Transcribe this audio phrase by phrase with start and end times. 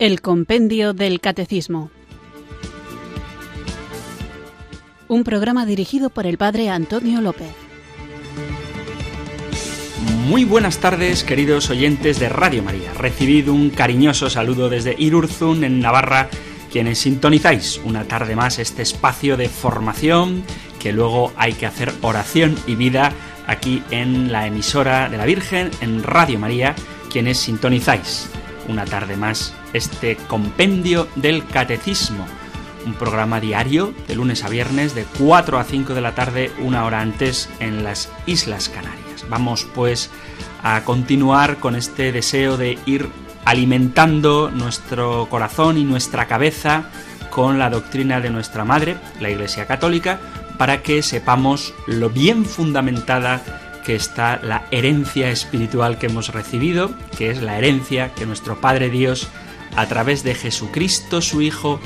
[0.00, 1.90] El Compendio del Catecismo.
[5.08, 7.50] Un programa dirigido por el Padre Antonio López.
[10.26, 12.94] Muy buenas tardes, queridos oyentes de Radio María.
[12.94, 16.30] Recibid un cariñoso saludo desde Irurzun, en Navarra,
[16.72, 20.44] quienes sintonizáis una tarde más este espacio de formación,
[20.78, 23.12] que luego hay que hacer oración y vida
[23.46, 26.74] aquí en la emisora de la Virgen, en Radio María,
[27.12, 28.30] quienes sintonizáis
[28.66, 32.26] una tarde más este compendio del catecismo,
[32.86, 36.84] un programa diario de lunes a viernes de 4 a 5 de la tarde, una
[36.84, 39.26] hora antes en las Islas Canarias.
[39.28, 40.10] Vamos pues
[40.62, 43.08] a continuar con este deseo de ir
[43.44, 46.84] alimentando nuestro corazón y nuestra cabeza
[47.30, 50.20] con la doctrina de nuestra Madre, la Iglesia Católica,
[50.58, 53.42] para que sepamos lo bien fundamentada
[53.84, 58.90] que está la herencia espiritual que hemos recibido, que es la herencia que nuestro Padre
[58.90, 59.28] Dios,
[59.76, 61.80] a través de Jesucristo su Hijo,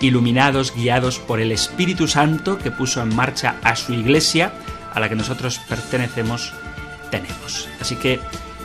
[0.00, 4.52] iluminados, guiados por el Espíritu Santo que puso en marcha a su iglesia,
[4.92, 6.52] a la que nosotros pertenecemos,
[7.10, 7.68] tenemos.
[7.80, 8.20] Así que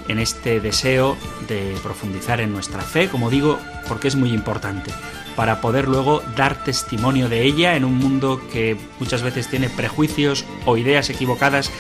[0.08, 1.18] en este deseo
[1.48, 4.92] de profundizar en nuestra fe, como digo, porque es muy importante,
[5.36, 10.46] para poder luego dar testimonio de ella en un mundo que muchas veces tiene prejuicios
[10.66, 11.72] o ideas equivocadas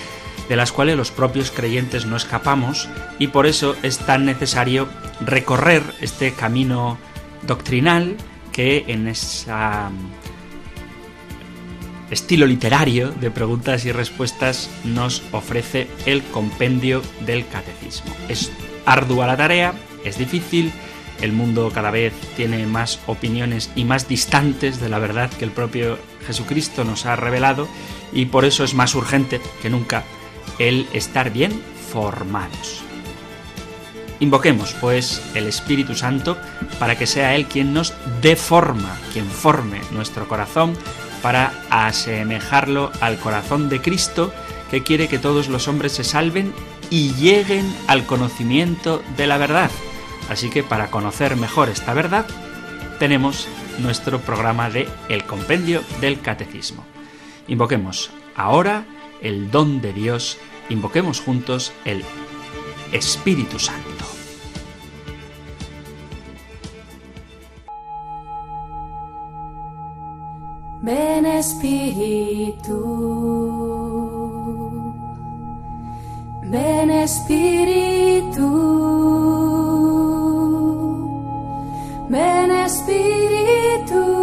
[0.49, 4.89] de las cuales los propios creyentes no escapamos y por eso es tan necesario
[5.21, 6.97] recorrer este camino
[7.43, 8.17] doctrinal
[8.51, 9.51] que en ese
[12.09, 18.13] estilo literario de preguntas y respuestas nos ofrece el compendio del catecismo.
[18.27, 18.51] Es
[18.85, 20.71] ardua la tarea, es difícil,
[21.21, 25.51] el mundo cada vez tiene más opiniones y más distantes de la verdad que el
[25.51, 27.67] propio Jesucristo nos ha revelado
[28.11, 30.03] y por eso es más urgente que nunca
[30.59, 31.51] el estar bien
[31.91, 32.83] formados.
[34.19, 36.37] Invoquemos, pues, el Espíritu Santo
[36.77, 40.77] para que sea Él quien nos deforma, quien forme nuestro corazón
[41.21, 44.33] para asemejarlo al corazón de Cristo,
[44.69, 46.53] que quiere que todos los hombres se salven
[46.89, 49.71] y lleguen al conocimiento de la verdad.
[50.29, 52.25] Así que para conocer mejor esta verdad,
[52.99, 53.47] tenemos
[53.79, 56.85] nuestro programa de El Compendio del Catecismo.
[57.47, 58.85] Invoquemos ahora
[59.21, 60.37] el don de Dios,
[60.69, 62.03] invoquemos juntos el
[62.91, 64.05] Espíritu Santo.
[70.81, 72.79] Ven Espíritu,
[76.43, 78.49] ven Espíritu,
[82.09, 84.18] ven Espíritu.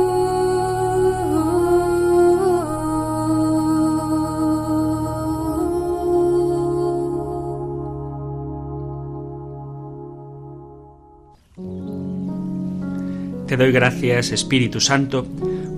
[13.57, 15.27] Doy gracias, Espíritu Santo,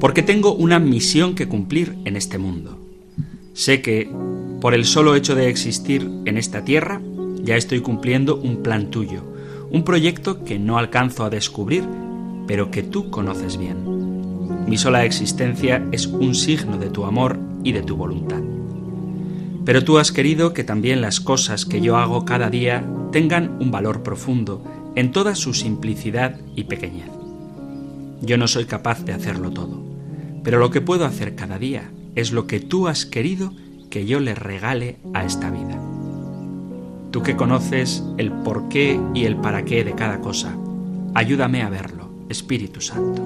[0.01, 2.77] porque tengo una misión que cumplir en este mundo.
[3.53, 4.11] Sé que,
[4.61, 7.01] por el solo hecho de existir en esta tierra,
[7.45, 9.23] ya estoy cumpliendo un plan tuyo,
[9.71, 11.85] un proyecto que no alcanzo a descubrir,
[12.49, 14.67] pero que tú conoces bien.
[14.67, 18.43] Mi sola existencia es un signo de tu amor y de tu voluntad.
[19.65, 23.71] Pero tú has querido que también las cosas que yo hago cada día tengan un
[23.71, 24.65] valor profundo
[24.97, 27.18] en toda su simplicidad y pequeñez.
[28.21, 29.83] Yo no soy capaz de hacerlo todo,
[30.43, 33.53] pero lo que puedo hacer cada día es lo que tú has querido
[33.91, 35.81] que yo le regale a esta vida.
[37.11, 40.57] Tú que conoces el por qué y el para qué de cada cosa,
[41.15, 43.23] ayúdame a verlo, Espíritu Santo.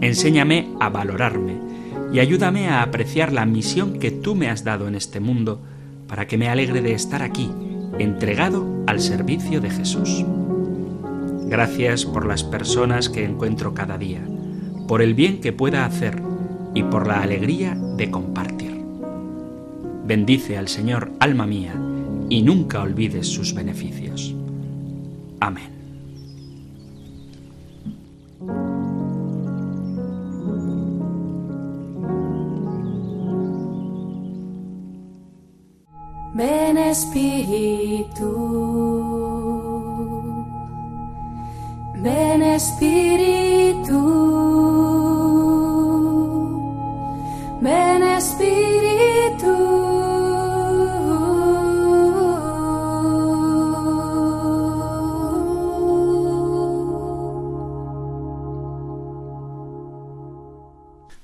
[0.00, 1.56] Enséñame a valorarme
[2.12, 5.62] y ayúdame a apreciar la misión que tú me has dado en este mundo
[6.06, 7.50] para que me alegre de estar aquí,
[7.98, 10.24] entregado al servicio de Jesús.
[11.48, 14.20] Gracias por las personas que encuentro cada día,
[14.88, 16.20] por el bien que pueda hacer
[16.74, 18.82] y por la alegría de compartir.
[20.04, 21.74] Bendice al Señor, alma mía,
[22.28, 24.34] y nunca olvides sus beneficios.
[25.40, 25.76] Amén.
[36.34, 38.26] Ven Espíritu,
[42.06, 44.00] ven Espíritu,
[47.60, 49.54] ven Espíritu.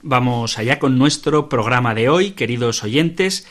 [0.02, 3.46] Vamos allá con nuestro programa de hoy, queridos oyentes.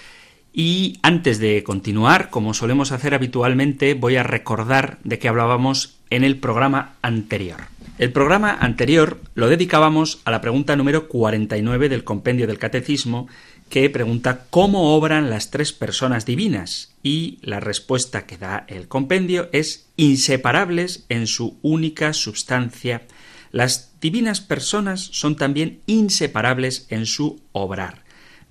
[0.53, 6.23] Y antes de continuar, como solemos hacer habitualmente, voy a recordar de qué hablábamos en
[6.23, 7.61] el programa anterior.
[7.97, 13.27] El programa anterior lo dedicábamos a la pregunta número 49 del compendio del Catecismo,
[13.69, 19.49] que pregunta cómo obran las tres personas divinas, y la respuesta que da el compendio
[19.53, 23.03] es inseparables en su única substancia.
[23.51, 28.00] Las divinas personas son también inseparables en su obrar.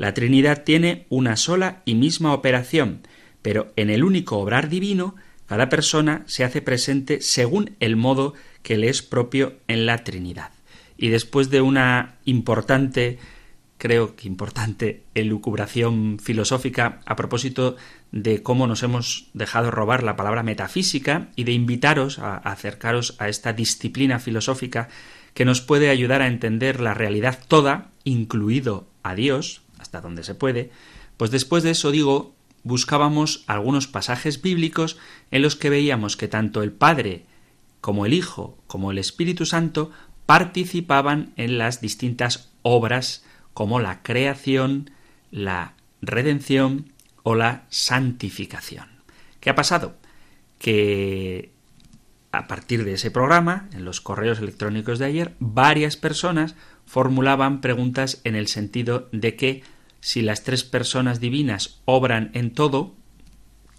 [0.01, 3.03] La Trinidad tiene una sola y misma operación,
[3.43, 5.15] pero en el único obrar divino,
[5.45, 8.33] cada persona se hace presente según el modo
[8.63, 10.53] que le es propio en la Trinidad.
[10.97, 13.19] Y después de una importante,
[13.77, 17.77] creo que importante, elucubración filosófica a propósito
[18.11, 23.29] de cómo nos hemos dejado robar la palabra metafísica y de invitaros a acercaros a
[23.29, 24.89] esta disciplina filosófica
[25.35, 29.61] que nos puede ayudar a entender la realidad toda, incluido a Dios,
[29.91, 30.71] hasta donde se puede,
[31.17, 32.33] pues después de eso digo,
[32.63, 34.99] buscábamos algunos pasajes bíblicos
[35.33, 37.27] en los que veíamos que tanto el Padre
[37.81, 39.91] como el Hijo, como el Espíritu Santo,
[40.27, 44.93] participaban en las distintas obras como la creación,
[45.33, 46.93] la redención
[47.25, 48.87] o la santificación.
[49.41, 49.97] ¿Qué ha pasado?
[50.61, 51.51] Que
[52.31, 56.55] a partir de ese programa, en los correos electrónicos de ayer, varias personas
[56.87, 59.65] formulaban preguntas en el sentido de que
[60.01, 62.95] si las tres personas divinas obran en todo,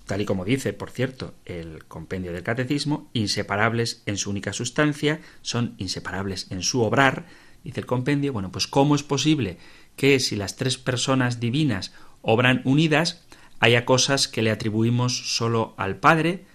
[0.06, 5.20] tal y como dice, por cierto, el compendio del catecismo, inseparables en su única sustancia,
[5.42, 7.26] son inseparables en su obrar,
[7.64, 9.58] dice el compendio, bueno, pues ¿cómo es posible
[9.96, 13.24] que si las tres personas divinas obran unidas,
[13.60, 16.46] haya cosas que le atribuimos solo al Padre,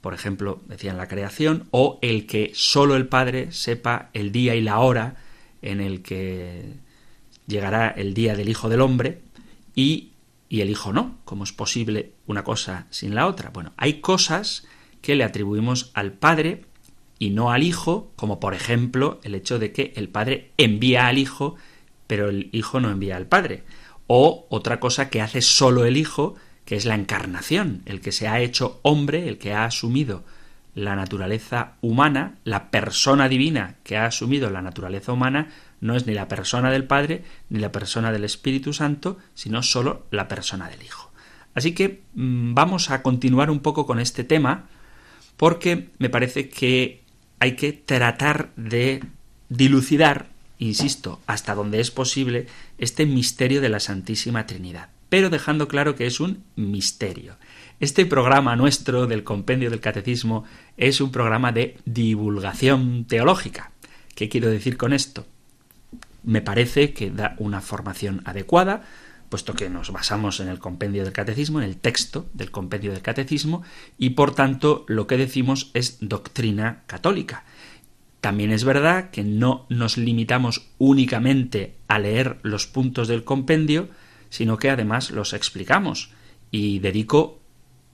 [0.00, 4.60] por ejemplo, decían la creación, o el que solo el Padre sepa el día y
[4.60, 5.16] la hora
[5.62, 6.74] en el que
[7.46, 9.22] llegará el día del Hijo del Hombre,
[9.74, 10.12] y
[10.52, 11.16] y el hijo no.
[11.24, 13.48] ¿Cómo es posible una cosa sin la otra?
[13.48, 14.66] Bueno, hay cosas
[15.00, 16.66] que le atribuimos al padre
[17.18, 21.16] y no al hijo, como por ejemplo el hecho de que el padre envía al
[21.16, 21.56] hijo,
[22.06, 23.62] pero el hijo no envía al padre.
[24.08, 26.34] O otra cosa que hace solo el hijo,
[26.66, 30.22] que es la encarnación, el que se ha hecho hombre, el que ha asumido
[30.74, 35.48] la naturaleza humana, la persona divina que ha asumido la naturaleza humana,
[35.82, 40.06] no es ni la persona del Padre ni la persona del Espíritu Santo, sino solo
[40.10, 41.12] la persona del Hijo.
[41.54, 44.68] Así que mm, vamos a continuar un poco con este tema
[45.36, 47.02] porque me parece que
[47.40, 49.04] hay que tratar de
[49.48, 52.46] dilucidar, insisto, hasta donde es posible,
[52.78, 57.36] este misterio de la Santísima Trinidad, pero dejando claro que es un misterio.
[57.80, 60.44] Este programa nuestro del Compendio del Catecismo
[60.76, 63.72] es un programa de divulgación teológica.
[64.14, 65.26] ¿Qué quiero decir con esto?
[66.24, 68.82] Me parece que da una formación adecuada,
[69.28, 73.02] puesto que nos basamos en el compendio del catecismo, en el texto del compendio del
[73.02, 73.62] catecismo,
[73.98, 77.44] y por tanto lo que decimos es doctrina católica.
[78.20, 83.88] También es verdad que no nos limitamos únicamente a leer los puntos del compendio,
[84.30, 86.10] sino que además los explicamos
[86.50, 87.40] y dedico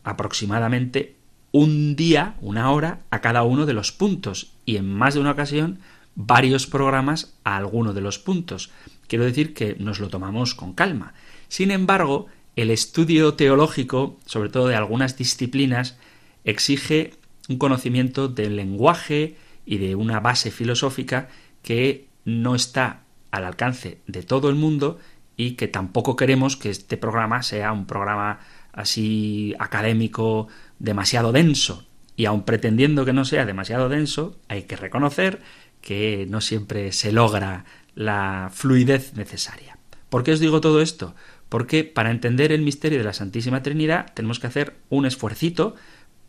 [0.05, 1.17] aproximadamente
[1.53, 5.31] un día, una hora, a cada uno de los puntos y en más de una
[5.31, 5.79] ocasión
[6.21, 8.73] varios programas a alguno de los puntos.
[9.07, 11.15] Quiero decir que nos lo tomamos con calma.
[11.47, 15.97] Sin embargo, el estudio teológico, sobre todo de algunas disciplinas,
[16.43, 17.13] exige
[17.49, 21.29] un conocimiento del lenguaje y de una base filosófica
[21.63, 24.99] que no está al alcance de todo el mundo
[25.37, 28.41] y que tampoco queremos que este programa sea un programa
[28.73, 30.49] así académico
[30.81, 31.87] demasiado denso.
[32.17, 35.41] Y aun pretendiendo que no sea demasiado denso, hay que reconocer
[35.81, 39.79] que no siempre se logra la fluidez necesaria.
[40.09, 41.15] ¿Por qué os digo todo esto?
[41.49, 45.75] Porque para entender el misterio de la Santísima Trinidad tenemos que hacer un esfuercito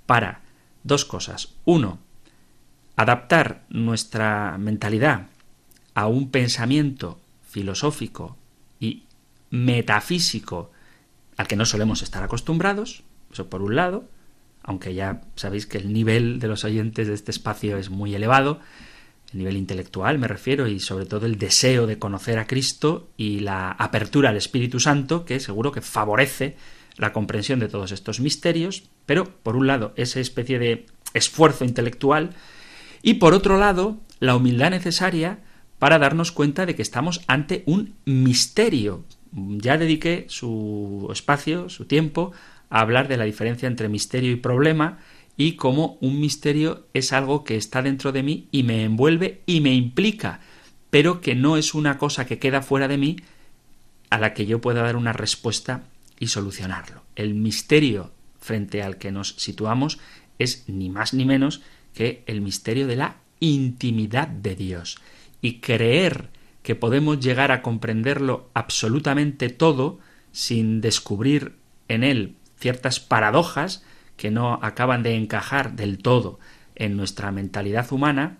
[0.05, 0.41] para
[0.83, 1.53] dos cosas.
[1.65, 1.99] Uno,
[2.95, 5.27] adaptar nuestra mentalidad
[5.93, 8.37] a un pensamiento filosófico
[8.79, 9.03] y
[9.49, 10.71] metafísico
[11.37, 14.09] al que no solemos estar acostumbrados, eso por un lado,
[14.63, 18.59] aunque ya sabéis que el nivel de los oyentes de este espacio es muy elevado,
[19.33, 23.39] el nivel intelectual me refiero, y sobre todo el deseo de conocer a Cristo y
[23.39, 26.55] la apertura al Espíritu Santo, que seguro que favorece
[26.97, 32.31] la comprensión de todos estos misterios, pero por un lado esa especie de esfuerzo intelectual
[33.01, 35.39] y por otro lado la humildad necesaria
[35.79, 39.05] para darnos cuenta de que estamos ante un misterio.
[39.31, 42.33] Ya dediqué su espacio, su tiempo,
[42.69, 44.99] a hablar de la diferencia entre misterio y problema,
[45.39, 49.61] y cómo un misterio es algo que está dentro de mí y me envuelve y
[49.61, 50.41] me implica,
[50.89, 53.15] pero que no es una cosa que queda fuera de mí
[54.09, 55.85] a la que yo pueda dar una respuesta
[56.19, 57.03] y solucionarlo.
[57.15, 59.97] El misterio frente al que nos situamos
[60.39, 61.61] es ni más ni menos
[61.93, 64.97] que el misterio de la intimidad de Dios.
[65.41, 66.31] Y creer
[66.63, 69.99] que podemos llegar a comprenderlo absolutamente todo
[70.33, 71.55] sin descubrir
[71.87, 73.85] en él ciertas paradojas
[74.19, 76.39] que no acaban de encajar del todo
[76.75, 78.39] en nuestra mentalidad humana,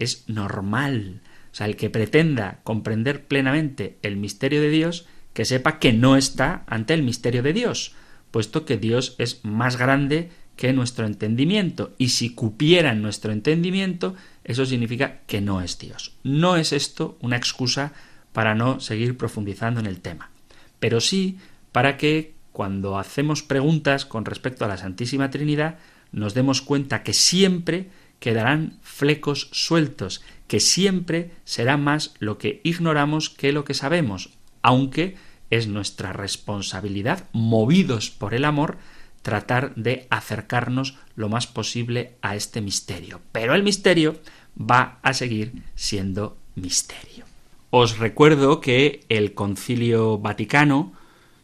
[0.00, 1.20] es normal.
[1.52, 6.16] O sea, el que pretenda comprender plenamente el misterio de Dios, que sepa que no
[6.16, 7.94] está ante el misterio de Dios,
[8.32, 14.16] puesto que Dios es más grande que nuestro entendimiento, y si cupiera en nuestro entendimiento,
[14.42, 16.16] eso significa que no es Dios.
[16.24, 17.92] No es esto una excusa
[18.32, 20.32] para no seguir profundizando en el tema,
[20.80, 21.38] pero sí
[21.70, 25.78] para que cuando hacemos preguntas con respecto a la Santísima Trinidad,
[26.12, 27.88] nos demos cuenta que siempre
[28.20, 34.30] quedarán flecos sueltos, que siempre será más lo que ignoramos que lo que sabemos,
[34.60, 35.16] aunque
[35.50, 38.78] es nuestra responsabilidad, movidos por el amor,
[39.22, 43.20] tratar de acercarnos lo más posible a este misterio.
[43.32, 44.16] Pero el misterio
[44.58, 47.24] va a seguir siendo misterio.
[47.70, 50.92] Os recuerdo que el Concilio Vaticano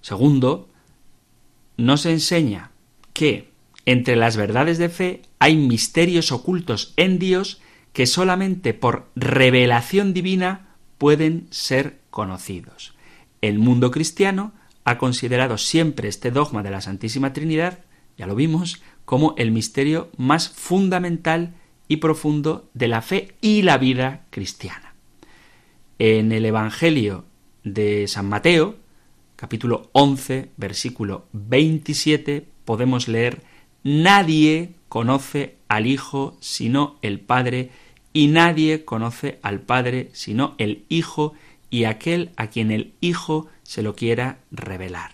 [0.09, 0.67] II
[1.79, 2.73] nos enseña
[3.15, 3.49] que
[3.87, 7.63] entre las verdades de fe hay misterios ocultos en Dios
[7.95, 12.95] que solamente por revelación divina pueden ser conocidos.
[13.41, 14.53] El mundo cristiano
[14.85, 17.79] ha considerado siempre este dogma de la Santísima Trinidad,
[18.19, 21.55] ya lo vimos, como el misterio más fundamental
[21.87, 24.95] y profundo de la fe y la vida cristiana.
[25.99, 27.25] En el Evangelio
[27.65, 28.77] de San Mateo,
[29.39, 33.41] capítulo 11, versículo 27, podemos leer
[33.85, 37.71] Nadie conoce al Hijo sino el Padre,
[38.13, 41.35] y nadie conoce al Padre sino el Hijo
[41.71, 45.13] y aquel a quien el Hijo se lo quiera revelar.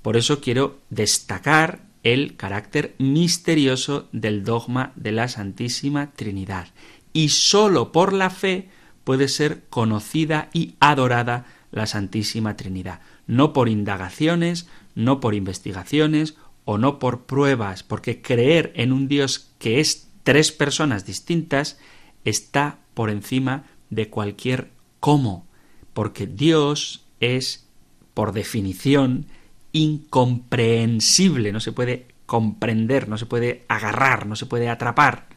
[0.00, 6.68] Por eso quiero destacar el carácter misterioso del dogma de la Santísima Trinidad.
[7.12, 8.70] Y sólo por la fe
[9.04, 16.78] puede ser conocida y adorada la Santísima Trinidad, no por indagaciones, no por investigaciones o
[16.78, 21.78] no por pruebas, porque creer en un Dios que es tres personas distintas
[22.24, 25.46] está por encima de cualquier cómo,
[25.92, 27.68] porque Dios es,
[28.14, 29.26] por definición,
[29.72, 35.28] incomprensible, no se puede comprender, no se puede agarrar, no se puede atrapar.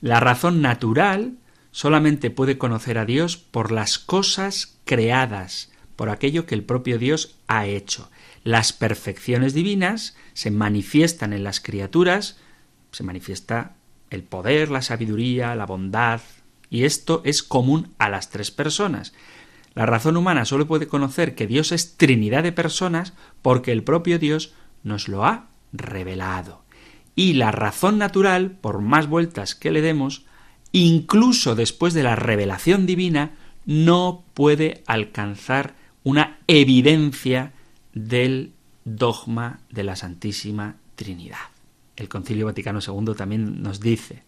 [0.00, 1.38] La razón natural
[1.72, 7.34] solamente puede conocer a Dios por las cosas creadas, por aquello que el propio Dios
[7.48, 8.08] ha hecho.
[8.44, 12.38] Las perfecciones divinas se manifiestan en las criaturas,
[12.92, 13.74] se manifiesta
[14.08, 16.20] el poder, la sabiduría, la bondad,
[16.70, 19.12] y esto es común a las tres personas.
[19.74, 23.12] La razón humana solo puede conocer que Dios es Trinidad de personas
[23.42, 26.62] porque el propio Dios nos lo ha revelado.
[27.16, 30.26] Y la razón natural, por más vueltas que le demos,
[30.70, 33.32] incluso después de la revelación divina,
[33.66, 35.76] no puede alcanzar
[36.08, 37.52] una evidencia
[37.92, 38.52] del
[38.86, 41.36] dogma de la Santísima Trinidad.
[41.96, 44.22] El Concilio Vaticano II también nos dice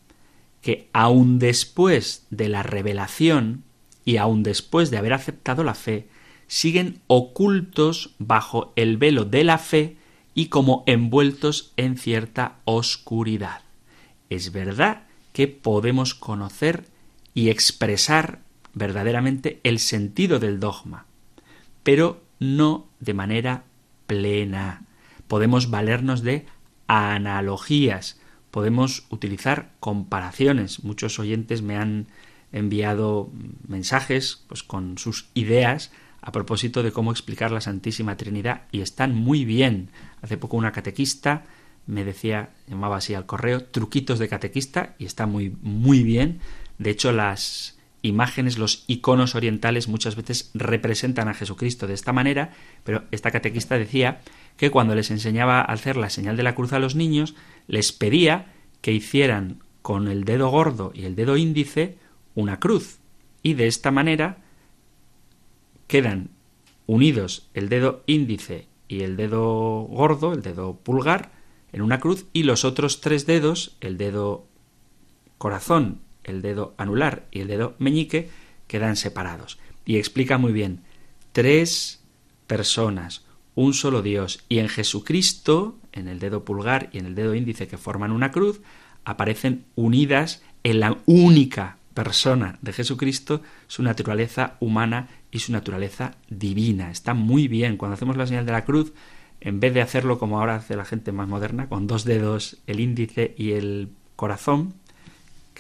[0.61, 3.65] que aun después de la revelación
[4.05, 6.07] y aun después de haber aceptado la fe,
[6.49, 9.97] siguen ocultos bajo el velo de la fe
[10.35, 13.63] y como envueltos en cierta oscuridad.
[14.29, 16.85] Es verdad que podemos conocer
[17.33, 18.41] y expresar
[18.75, 21.07] verdaderamente el sentido del dogma,
[21.83, 23.65] pero no de manera
[24.07, 24.85] plena.
[25.29, 26.47] Podemos valernos de
[26.87, 28.19] analogías,
[28.51, 30.83] podemos utilizar comparaciones.
[30.83, 32.07] Muchos oyentes me han
[32.53, 33.31] enviado
[33.69, 39.15] mensajes pues, con sus ideas a propósito de cómo explicar la Santísima Trinidad y están
[39.15, 39.91] muy bien.
[40.21, 41.45] Hace poco una catequista
[41.87, 46.41] me decía, llamaba así al correo, truquitos de catequista y está muy, muy bien.
[46.79, 52.53] De hecho, las imágenes, los iconos orientales muchas veces representan a Jesucristo de esta manera,
[52.85, 54.21] pero esta catequista decía
[54.57, 57.35] que cuando les enseñaba a hacer la señal de la cruz a los niños,
[57.67, 61.99] les pedía que hicieran con el dedo gordo y el dedo índice
[62.35, 62.99] una cruz.
[63.43, 64.39] Y de esta manera
[65.87, 66.31] quedan
[66.87, 71.33] unidos el dedo índice y el dedo gordo, el dedo pulgar,
[71.73, 74.47] en una cruz y los otros tres dedos, el dedo
[75.39, 78.31] corazón el dedo anular y el dedo meñique
[78.67, 79.59] quedan separados.
[79.85, 80.83] Y explica muy bien,
[81.33, 82.01] tres
[82.47, 83.25] personas,
[83.55, 87.69] un solo Dios, y en Jesucristo, en el dedo pulgar y en el dedo índice
[87.69, 88.61] que forman una cruz,
[89.05, 96.91] aparecen unidas en la única persona de Jesucristo, su naturaleza humana y su naturaleza divina.
[96.91, 97.77] Está muy bien.
[97.77, 98.93] Cuando hacemos la señal de la cruz,
[99.41, 102.81] en vez de hacerlo como ahora hace la gente más moderna, con dos dedos, el
[102.81, 104.75] índice y el corazón,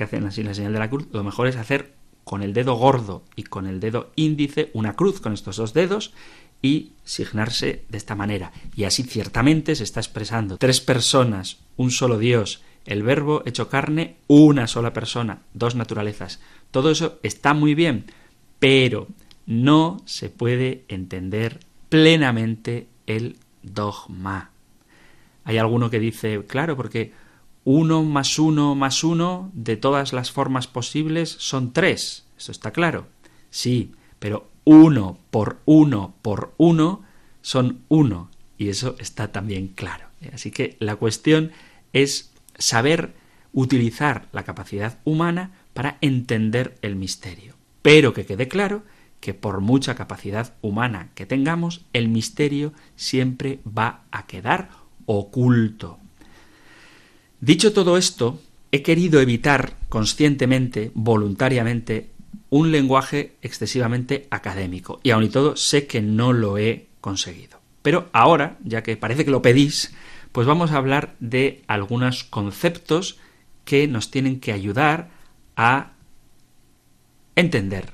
[0.00, 1.92] que hacen así la señal de la cruz, lo mejor es hacer
[2.24, 6.14] con el dedo gordo y con el dedo índice una cruz con estos dos dedos
[6.62, 8.50] y signarse de esta manera.
[8.74, 14.16] Y así ciertamente se está expresando tres personas, un solo Dios, el verbo hecho carne,
[14.26, 16.40] una sola persona, dos naturalezas.
[16.70, 18.06] Todo eso está muy bien,
[18.58, 19.06] pero
[19.44, 24.50] no se puede entender plenamente el dogma.
[25.44, 27.12] Hay alguno que dice, claro, porque
[27.64, 32.26] uno más uno más uno de todas las formas posibles son tres.
[32.38, 33.08] Eso está claro.
[33.50, 37.02] Sí, pero uno por uno por uno
[37.42, 38.30] son uno.
[38.58, 40.06] Y eso está también claro.
[40.32, 41.52] Así que la cuestión
[41.92, 43.14] es saber
[43.52, 47.56] utilizar la capacidad humana para entender el misterio.
[47.82, 48.82] Pero que quede claro
[49.20, 54.70] que por mucha capacidad humana que tengamos, el misterio siempre va a quedar
[55.06, 55.98] oculto.
[57.40, 62.10] Dicho todo esto, he querido evitar conscientemente, voluntariamente,
[62.50, 67.60] un lenguaje excesivamente académico, y aun y todo sé que no lo he conseguido.
[67.82, 69.94] Pero ahora, ya que parece que lo pedís,
[70.32, 73.18] pues vamos a hablar de algunos conceptos
[73.64, 75.10] que nos tienen que ayudar
[75.56, 75.92] a
[77.36, 77.92] entender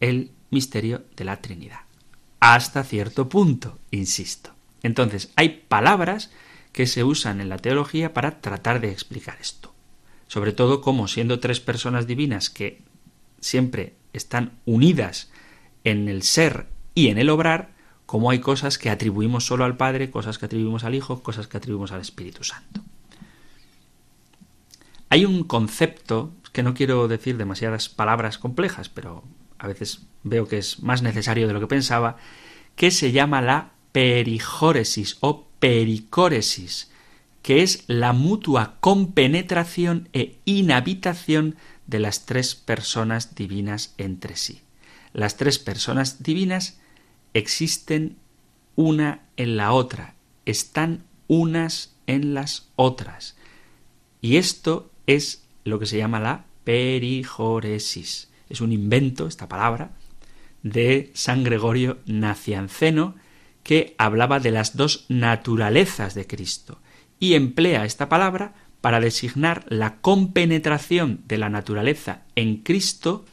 [0.00, 1.80] el misterio de la Trinidad.
[2.40, 4.50] Hasta cierto punto, insisto.
[4.82, 6.30] Entonces, hay palabras
[6.72, 9.74] que se usan en la teología para tratar de explicar esto.
[10.26, 12.82] Sobre todo como siendo tres personas divinas que
[13.40, 15.30] siempre están unidas
[15.84, 17.72] en el ser y en el obrar,
[18.06, 21.56] como hay cosas que atribuimos solo al Padre, cosas que atribuimos al Hijo, cosas que
[21.56, 22.82] atribuimos al Espíritu Santo.
[25.08, 29.24] Hay un concepto, que no quiero decir demasiadas palabras complejas, pero
[29.58, 32.16] a veces veo que es más necesario de lo que pensaba,
[32.76, 36.90] que se llama la perijóresis o pericóresis,
[37.42, 41.54] que es la mutua compenetración e inhabitación
[41.86, 44.60] de las tres personas divinas entre sí.
[45.12, 46.80] Las tres personas divinas
[47.32, 48.16] existen
[48.74, 50.14] una en la otra,
[50.46, 53.36] están unas en las otras.
[54.20, 59.92] Y esto es lo que se llama la perijoresis es un invento, esta palabra,
[60.62, 63.14] de San Gregorio Nacianceno,
[63.62, 66.80] que hablaba de las dos naturalezas de Cristo,
[67.18, 73.24] y emplea esta palabra para designar la compenetración de la naturaleza en Cristo,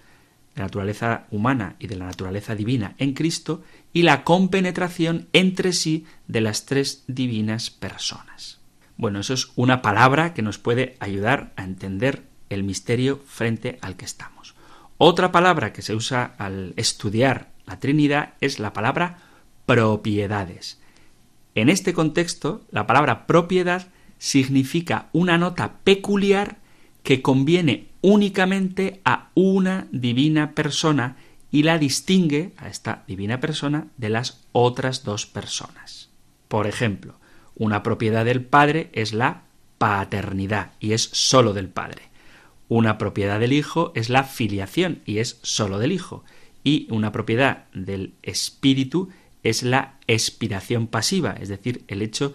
[0.54, 5.74] de la naturaleza humana y de la naturaleza divina en Cristo, y la compenetración entre
[5.74, 8.60] sí de las tres divinas personas.
[8.96, 13.96] Bueno, eso es una palabra que nos puede ayudar a entender el misterio frente al
[13.96, 14.56] que estamos.
[14.98, 19.18] Otra palabra que se usa al estudiar la Trinidad es la palabra
[19.70, 20.80] propiedades.
[21.54, 26.58] En este contexto, la palabra propiedad significa una nota peculiar
[27.04, 31.18] que conviene únicamente a una divina persona
[31.52, 36.10] y la distingue a esta divina persona de las otras dos personas.
[36.48, 37.14] Por ejemplo,
[37.56, 39.44] una propiedad del Padre es la
[39.78, 42.02] paternidad y es sólo del Padre.
[42.70, 46.24] Una propiedad del Hijo es la filiación y es sólo del Hijo.
[46.64, 49.10] Y una propiedad del Espíritu
[49.44, 52.34] es la expiración pasiva, es decir, el hecho,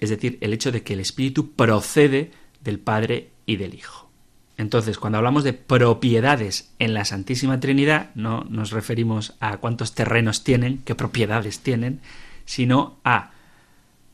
[0.00, 2.32] es decir, el hecho de que el Espíritu procede
[2.62, 4.10] del Padre y del Hijo.
[4.56, 10.44] Entonces, cuando hablamos de propiedades en la Santísima Trinidad, no nos referimos a cuántos terrenos
[10.44, 12.00] tienen, qué propiedades tienen,
[12.44, 13.30] sino a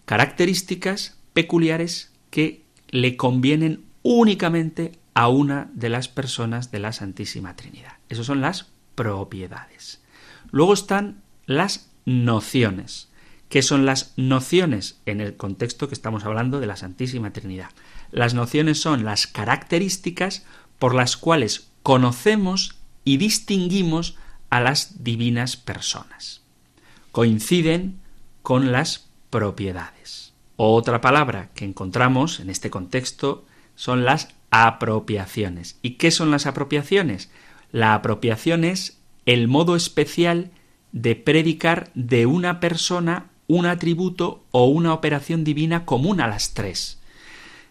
[0.04, 7.94] características peculiares que le convienen únicamente a una de las personas de la Santísima Trinidad.
[8.08, 10.00] Esas son las propiedades.
[10.52, 13.08] Luego están las nociones.
[13.50, 17.70] ¿Qué son las nociones en el contexto que estamos hablando de la Santísima Trinidad?
[18.10, 20.44] Las nociones son las características
[20.78, 24.16] por las cuales conocemos y distinguimos
[24.50, 26.42] a las divinas personas.
[27.12, 28.00] Coinciden
[28.42, 30.32] con las propiedades.
[30.56, 35.78] Otra palabra que encontramos en este contexto son las apropiaciones.
[35.82, 37.30] ¿Y qué son las apropiaciones?
[37.72, 40.50] La apropiación es el modo especial
[40.92, 46.98] de predicar de una persona un atributo o una operación divina común a las tres.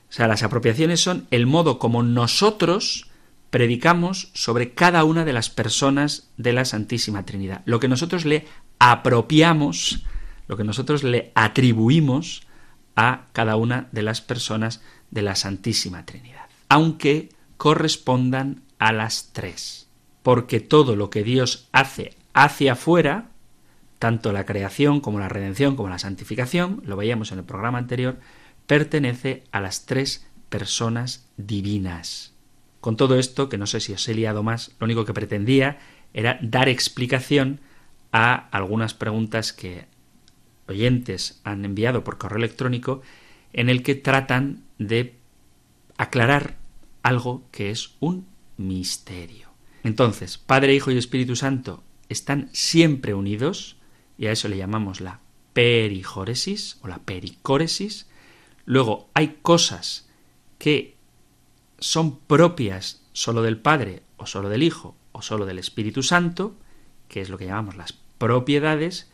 [0.09, 3.09] O sea, las apropiaciones son el modo como nosotros
[3.49, 7.61] predicamos sobre cada una de las personas de la Santísima Trinidad.
[7.65, 8.45] Lo que nosotros le
[8.79, 10.03] apropiamos,
[10.47, 12.43] lo que nosotros le atribuimos
[12.95, 19.87] a cada una de las personas de la Santísima Trinidad aunque correspondan a las tres.
[20.23, 23.29] Porque todo lo que Dios hace hacia afuera,
[23.97, 28.19] tanto la creación como la redención como la santificación, lo veíamos en el programa anterior,
[28.67, 32.33] pertenece a las tres personas divinas.
[32.81, 35.79] Con todo esto, que no sé si os he liado más, lo único que pretendía
[36.13, 37.61] era dar explicación
[38.11, 39.85] a algunas preguntas que
[40.67, 43.01] oyentes han enviado por correo electrónico
[43.53, 45.15] en el que tratan de
[45.97, 46.57] aclarar
[47.01, 49.51] algo que es un misterio.
[49.83, 53.77] Entonces, Padre, Hijo y Espíritu Santo están siempre unidos,
[54.17, 55.19] y a eso le llamamos la
[55.53, 58.07] perijóresis o la pericóresis.
[58.65, 60.07] Luego hay cosas
[60.57, 60.95] que
[61.79, 66.55] son propias solo del Padre o solo del Hijo o solo del Espíritu Santo,
[67.07, 69.09] que es lo que llamamos las propiedades,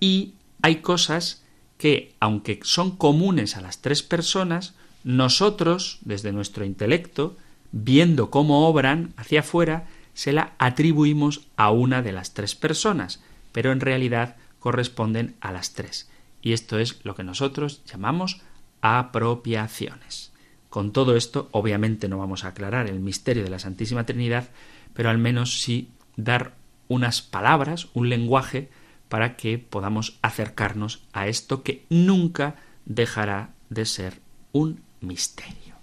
[0.00, 1.44] y hay cosas
[1.78, 7.36] que, aunque son comunes a las tres personas, nosotros, desde nuestro intelecto,
[7.72, 13.22] viendo cómo obran hacia afuera, se la atribuimos a una de las tres personas,
[13.52, 16.08] pero en realidad corresponden a las tres.
[16.40, 18.40] Y esto es lo que nosotros llamamos
[18.80, 20.32] apropiaciones.
[20.70, 24.48] Con todo esto, obviamente no vamos a aclarar el misterio de la Santísima Trinidad,
[24.92, 26.54] pero al menos sí dar
[26.88, 28.70] unas palabras, un lenguaje,
[29.08, 34.20] para que podamos acercarnos a esto que nunca dejará de ser
[34.52, 35.73] un misterio.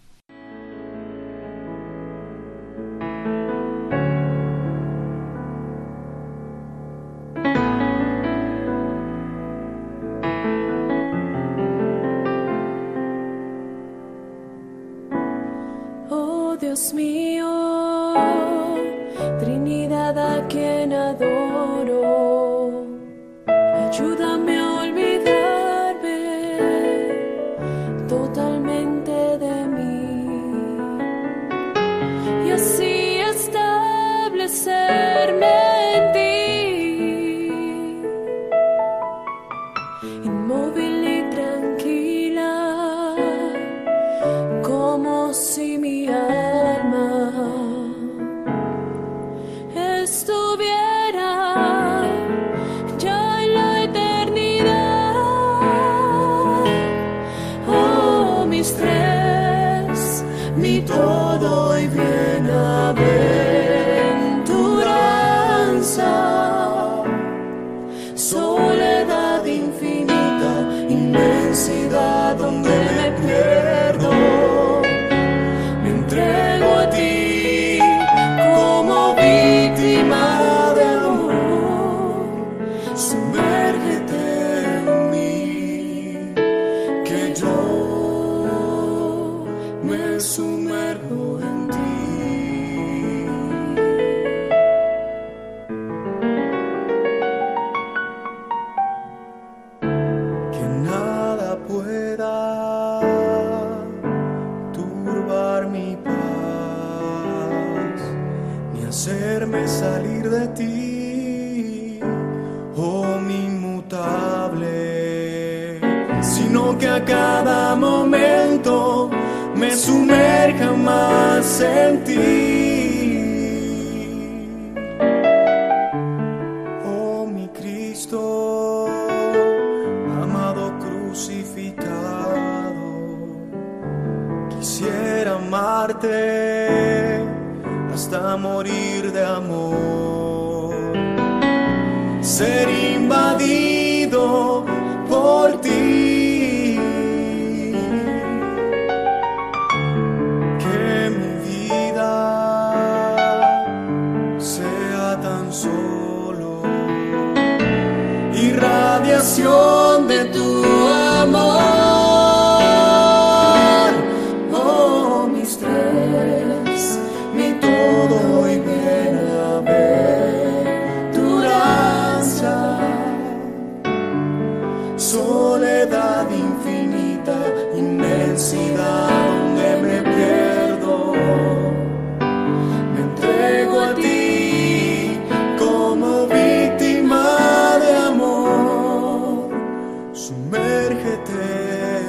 [190.31, 191.43] Sumérgete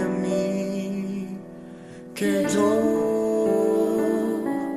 [0.01, 1.39] en mí,
[2.15, 2.71] que yo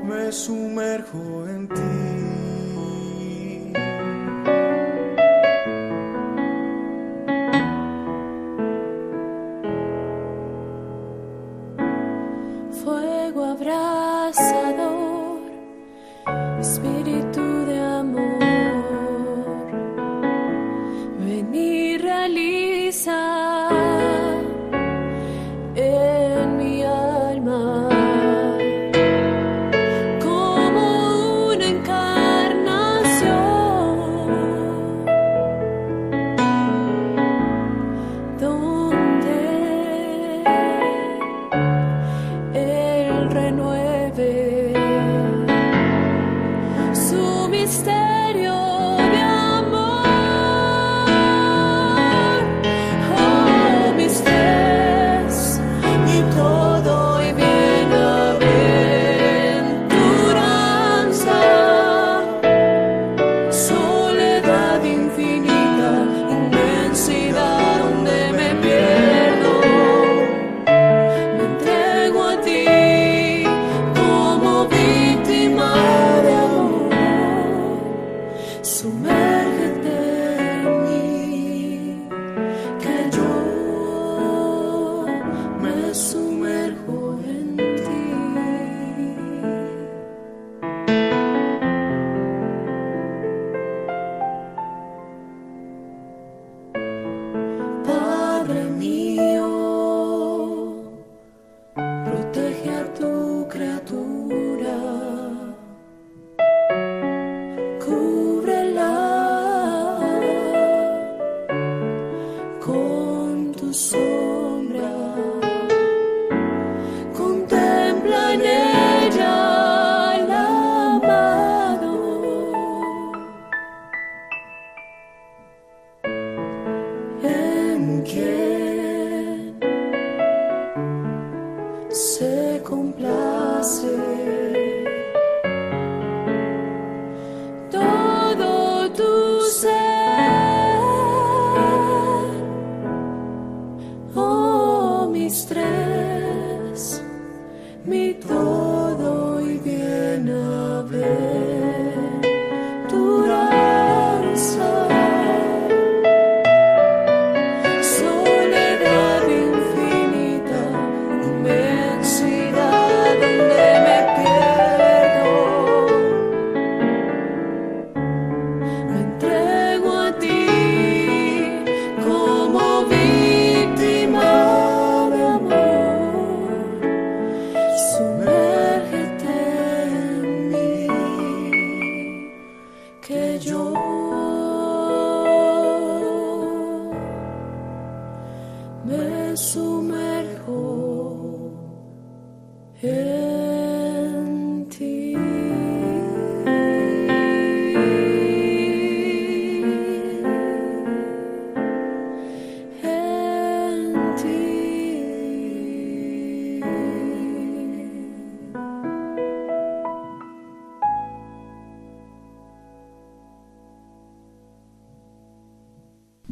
[0.04, 1.95] me sumerjo en ti.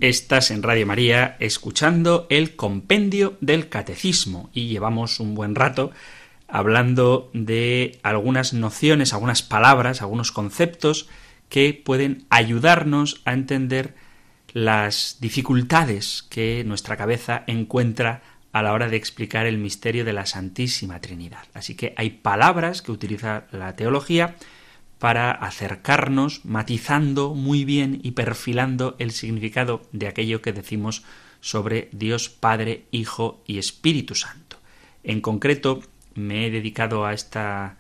[0.04, 5.92] Estás en Radio María escuchando el compendio del catecismo y llevamos un buen rato
[6.50, 11.08] hablando de algunas nociones, algunas palabras, algunos conceptos
[11.48, 13.96] que pueden ayudarnos a entender
[14.52, 20.26] las dificultades que nuestra cabeza encuentra a la hora de explicar el misterio de la
[20.26, 21.46] Santísima Trinidad.
[21.54, 24.36] Así que hay palabras que utiliza la teología
[25.04, 31.04] para acercarnos, matizando muy bien y perfilando el significado de aquello que decimos
[31.42, 34.60] sobre Dios Padre, Hijo y Espíritu Santo.
[35.04, 35.82] En concreto,
[36.16, 37.76] me he dedicado a esta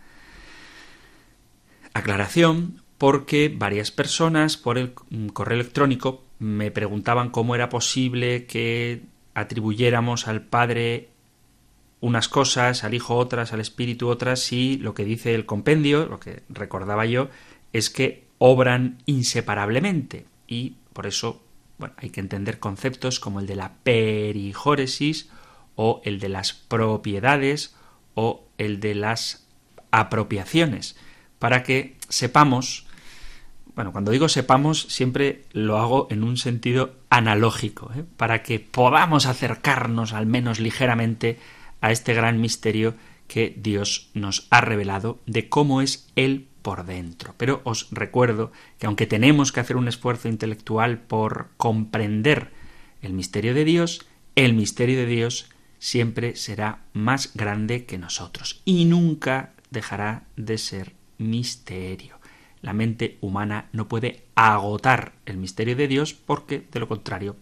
[1.94, 4.94] aclaración porque varias personas por el
[5.32, 11.12] correo electrónico me preguntaban cómo era posible que atribuyéramos al Padre
[12.04, 16.20] unas cosas, al Hijo otras, al Espíritu otras, si lo que dice el compendio, lo
[16.20, 17.30] que recordaba yo,
[17.72, 20.26] es que obran inseparablemente.
[20.46, 21.42] Y por eso,
[21.78, 25.30] bueno, hay que entender conceptos como el de la perijóresis
[25.78, 27.74] o el de las propiedades
[28.16, 29.48] o el de las
[29.92, 30.98] apropiaciones,
[31.39, 32.86] para que sepamos,
[33.76, 38.04] bueno, cuando digo sepamos, siempre lo hago en un sentido analógico, ¿eh?
[38.18, 41.39] para que podamos acercarnos al menos ligeramente
[41.84, 42.96] a este gran misterio
[43.28, 47.36] que Dios nos ha revelado de cómo es Él por dentro.
[47.38, 52.54] Pero os recuerdo que aunque tenemos que hacer un esfuerzo intelectual por comprender
[53.02, 58.86] el misterio de Dios, el misterio de Dios siempre será más grande que nosotros y
[58.86, 62.17] nunca dejará de ser misterio.
[62.62, 67.36] La mente humana no puede agotar el misterio de Dios porque, de lo contrario,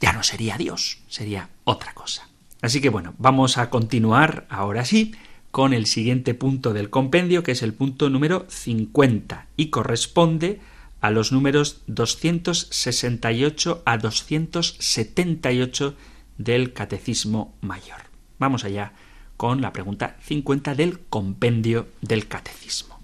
[0.00, 2.31] ya no sería Dios, sería otra cosa.
[2.62, 5.14] Así que bueno, vamos a continuar ahora sí
[5.50, 10.60] con el siguiente punto del compendio, que es el punto número 50, y corresponde
[11.00, 15.96] a los números 268 a 278
[16.38, 18.02] del Catecismo Mayor.
[18.38, 18.92] Vamos allá
[19.36, 23.00] con la pregunta 50 del compendio del Catecismo.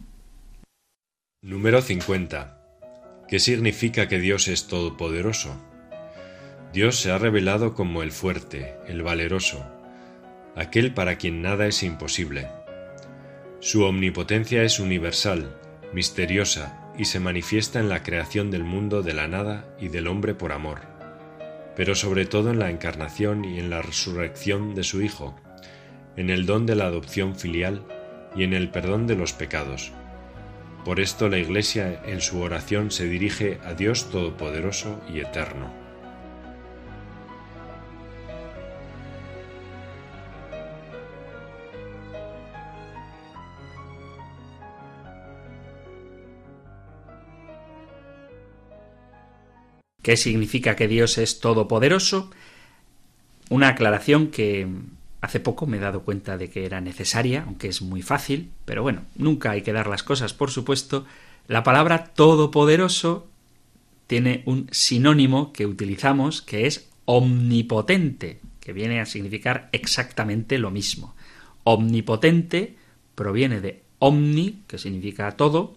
[1.43, 3.27] Número 50.
[3.29, 5.68] ¿Qué significa que Dios es todopoderoso?
[6.73, 9.65] Dios se ha revelado como el fuerte, el valeroso,
[10.55, 12.49] aquel para quien nada es imposible.
[13.61, 15.57] Su omnipotencia es universal,
[15.95, 20.35] misteriosa y se manifiesta en la creación del mundo de la nada y del hombre
[20.35, 20.81] por amor,
[21.75, 25.37] pero sobre todo en la encarnación y en la resurrección de su Hijo,
[26.17, 27.83] en el don de la adopción filial
[28.37, 29.93] y en el perdón de los pecados.
[30.85, 35.78] Por esto la Iglesia en su oración se dirige a Dios Todopoderoso y Eterno.
[50.09, 52.31] ¿Qué significa que Dios es todopoderoso?
[53.51, 54.67] Una aclaración que
[55.21, 58.83] hace poco me he dado cuenta de que era necesaria, aunque es muy fácil, pero
[58.83, 61.05] bueno, nunca hay que dar las cosas por supuesto.
[61.47, 63.29] La palabra todopoderoso
[64.07, 71.15] tiene un sinónimo que utilizamos que es omnipotente, que viene a significar exactamente lo mismo.
[71.65, 72.77] Omnipotente
[73.15, 75.77] proviene de omni, que significa todo,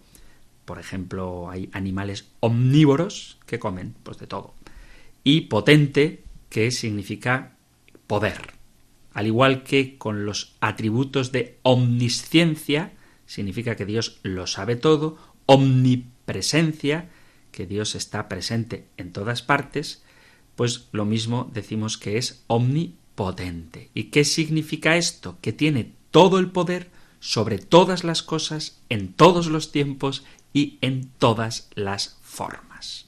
[0.65, 4.53] por ejemplo, hay animales omnívoros que comen pues de todo.
[5.23, 7.55] Y potente, que significa
[8.07, 8.53] poder.
[9.13, 12.93] Al igual que con los atributos de omnisciencia,
[13.25, 17.09] significa que Dios lo sabe todo, omnipresencia,
[17.51, 20.03] que Dios está presente en todas partes,
[20.55, 23.89] pues lo mismo decimos que es omnipotente.
[23.93, 25.37] ¿Y qué significa esto?
[25.41, 31.09] Que tiene todo el poder sobre todas las cosas, en todos los tiempos y en
[31.17, 33.07] todas las formas.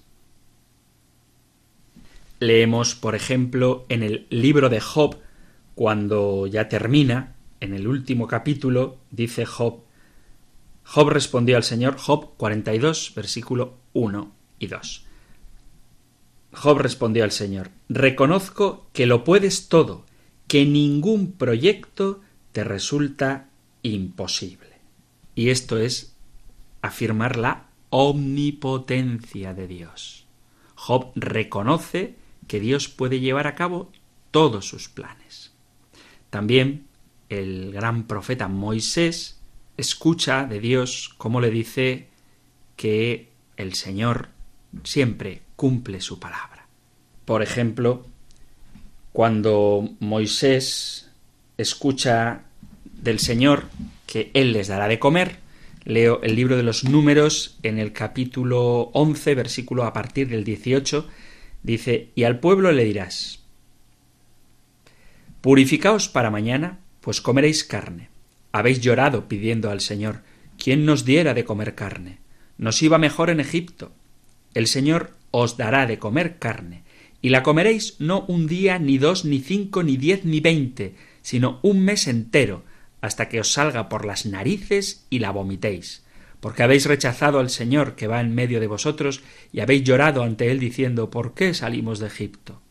[2.39, 5.17] Leemos, por ejemplo, en el libro de Job,
[5.75, 9.79] cuando ya termina, en el último capítulo, dice Job,
[10.83, 15.05] Job respondió al Señor, Job 42, versículo 1 y 2.
[16.53, 20.05] Job respondió al Señor, reconozco que lo puedes todo,
[20.47, 23.49] que ningún proyecto te resulta
[23.81, 24.73] imposible.
[25.35, 26.12] Y esto es
[26.83, 30.27] afirmar la omnipotencia de Dios.
[30.75, 32.15] Job reconoce
[32.47, 33.91] que Dios puede llevar a cabo
[34.31, 35.53] todos sus planes.
[36.29, 36.85] También
[37.29, 39.39] el gran profeta Moisés
[39.77, 42.09] escucha de Dios cómo le dice
[42.75, 44.29] que el Señor
[44.83, 46.67] siempre cumple su palabra.
[47.23, 48.05] Por ejemplo,
[49.13, 51.09] cuando Moisés
[51.57, 52.43] escucha
[52.83, 53.69] del Señor
[54.05, 55.42] que Él les dará de comer,
[55.85, 61.07] leo el libro de los números en el capítulo 11, versículo a partir del 18,
[61.61, 63.43] dice, y al pueblo le dirás,
[65.41, 68.09] Purificaos para mañana, pues comeréis carne.
[68.53, 70.21] Habéis llorado pidiendo al Señor,
[70.57, 72.19] ¿quién nos diera de comer carne?
[72.57, 73.91] Nos iba mejor en Egipto.
[74.53, 76.83] El Señor os dará de comer carne,
[77.21, 81.59] y la comeréis no un día, ni dos, ni cinco, ni diez, ni veinte, sino
[81.61, 82.63] un mes entero,
[83.03, 86.03] hasta que os salga por las narices y la vomitéis,
[86.39, 90.49] porque habéis rechazado al Señor que va en medio de vosotros, y habéis llorado ante
[90.49, 92.61] él diciendo ¿Por qué salimos de Egipto?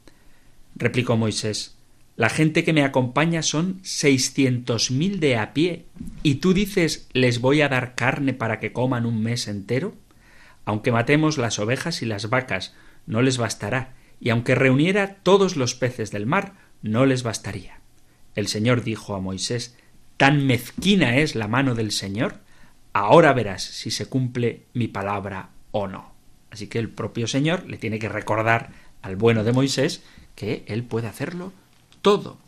[0.74, 1.76] Replicó Moisés
[2.16, 5.84] La gente que me acompaña son seiscientos mil de a pie,
[6.22, 9.92] y tú dices les voy a dar carne para que coman un mes entero?
[10.64, 12.74] Aunque matemos las ovejas y las vacas,
[13.06, 17.80] no les bastará, y aunque reuniera todos los peces del mar, no les bastaría.
[18.34, 19.76] El Señor dijo a Moisés
[20.22, 22.36] Tan mezquina es la mano del Señor,
[22.92, 26.12] ahora verás si se cumple mi palabra o no.
[26.52, 28.70] Así que el propio Señor le tiene que recordar
[29.02, 30.04] al bueno de Moisés
[30.36, 31.52] que él puede hacerlo
[32.02, 32.38] todo.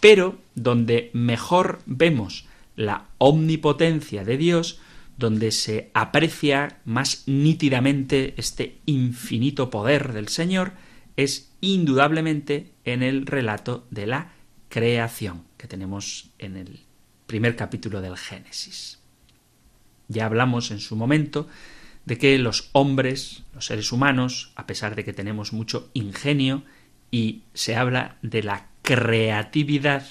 [0.00, 4.80] Pero donde mejor vemos la omnipotencia de Dios,
[5.16, 10.72] donde se aprecia más nítidamente este infinito poder del Señor,
[11.14, 14.32] es indudablemente en el relato de la
[14.68, 16.89] creación que tenemos en el
[17.30, 18.98] primer capítulo del Génesis.
[20.08, 21.46] Ya hablamos en su momento
[22.04, 26.64] de que los hombres, los seres humanos, a pesar de que tenemos mucho ingenio
[27.12, 30.04] y se habla de la creatividad,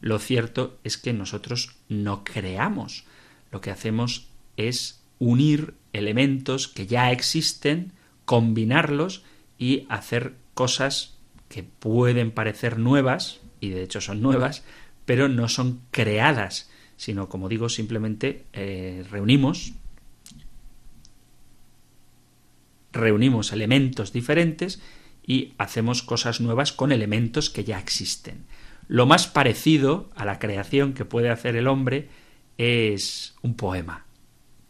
[0.00, 3.04] lo cierto es que nosotros no creamos.
[3.50, 7.92] Lo que hacemos es unir elementos que ya existen,
[8.24, 9.24] combinarlos
[9.58, 11.18] y hacer cosas
[11.50, 14.64] que pueden parecer nuevas, y de hecho son nuevas,
[15.12, 19.74] pero no son creadas, sino, como digo, simplemente eh, reunimos
[22.92, 24.80] reunimos elementos diferentes
[25.22, 28.46] y hacemos cosas nuevas con elementos que ya existen.
[28.88, 32.08] Lo más parecido a la creación que puede hacer el hombre
[32.56, 34.06] es un poema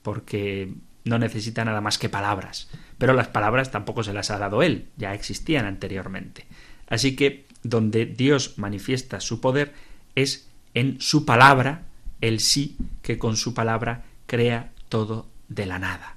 [0.03, 0.75] porque
[1.05, 2.69] no necesita nada más que palabras.
[2.99, 6.47] Pero las palabras tampoco se las ha dado él, ya existían anteriormente.
[6.89, 11.83] Así que donde Dios manifiesta su poder es en su palabra,
[12.21, 16.17] el sí que con su palabra crea todo de la nada.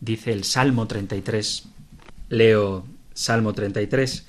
[0.00, 1.68] Dice el Salmo 33,
[2.28, 4.26] leo Salmo 33,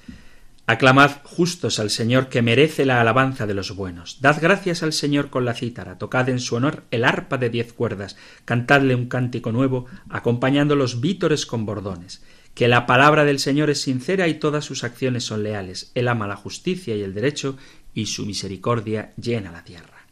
[0.68, 4.18] Aclamad justos al Señor que merece la alabanza de los buenos.
[4.22, 7.72] Dad gracias al Señor con la cítara, tocad en su honor el arpa de diez
[7.72, 12.24] cuerdas, cantadle un cántico nuevo, acompañando los vítores con bordones.
[12.56, 15.91] Que la palabra del Señor es sincera y todas sus acciones son leales.
[15.93, 17.58] Él ama la justicia y el derecho,
[17.96, 20.06] y su misericordia llena la tierra.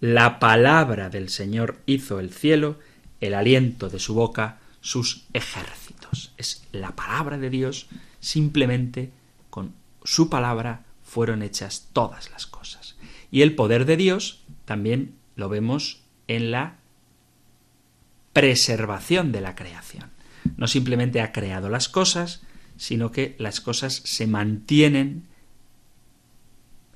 [0.00, 2.78] La palabra del Señor hizo el cielo,
[3.20, 6.32] el aliento de su boca sus ejércitos.
[6.36, 7.88] Es la palabra de Dios
[8.20, 9.10] simplemente
[9.50, 9.74] con
[10.04, 12.96] su palabra fueron hechas todas las cosas.
[13.30, 16.76] Y el poder de Dios también lo vemos en la
[18.32, 20.10] preservación de la creación.
[20.56, 22.42] No simplemente ha creado las cosas,
[22.76, 25.27] sino que las cosas se mantienen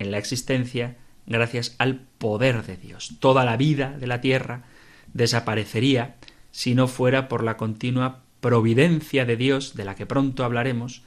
[0.03, 0.97] en la existencia
[1.27, 3.17] gracias al poder de Dios.
[3.21, 4.65] Toda la vida de la tierra
[5.13, 6.17] desaparecería
[6.51, 11.03] si no fuera por la continua providencia de Dios, de la que pronto hablaremos,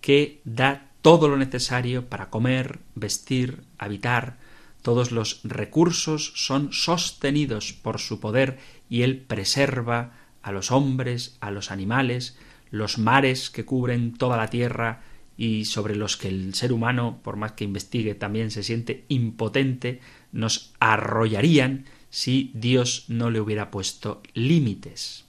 [0.00, 4.38] que da todo lo necesario para comer, vestir, habitar,
[4.82, 11.50] todos los recursos son sostenidos por su poder y él preserva a los hombres, a
[11.50, 12.38] los animales,
[12.70, 15.02] los mares que cubren toda la tierra
[15.40, 20.00] y sobre los que el ser humano, por más que investigue, también se siente impotente,
[20.32, 25.24] nos arrollarían si Dios no le hubiera puesto límites.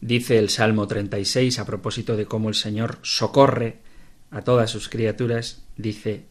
[0.00, 3.78] Dice el Salmo 36 a propósito de cómo el Señor socorre
[4.32, 6.24] a todas sus criaturas, dice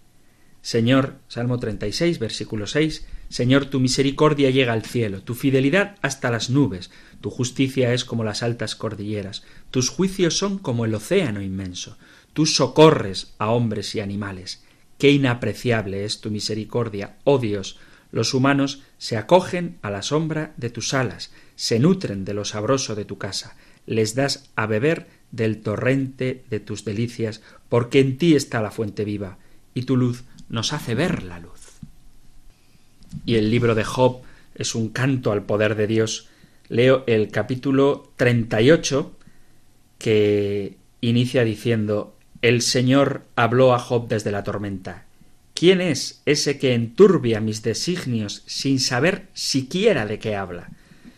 [0.62, 6.50] Señor, Salmo 36, versículo 6, Señor, tu misericordia llega al cielo, tu fidelidad hasta las
[6.50, 11.98] nubes, tu justicia es como las altas cordilleras, tus juicios son como el océano inmenso,
[12.36, 14.62] tú socorres a hombres y animales.
[14.98, 17.80] Qué inapreciable es tu misericordia, oh Dios.
[18.12, 22.94] Los humanos se acogen a la sombra de tus alas, se nutren de lo sabroso
[22.94, 23.56] de tu casa,
[23.86, 29.06] les das a beber del torrente de tus delicias, porque en ti está la fuente
[29.06, 29.38] viva,
[29.74, 31.80] y tu luz nos hace ver la luz.
[33.26, 34.24] Y el libro de Job
[34.56, 36.28] es un canto al poder de Dios.
[36.68, 39.16] Leo el capítulo 38
[40.00, 42.14] que inicia diciendo
[42.46, 45.06] El Señor habló a Job desde la tormenta.
[45.56, 50.70] ¿Quién es ese que enturbia mis designios sin saber siquiera de qué habla?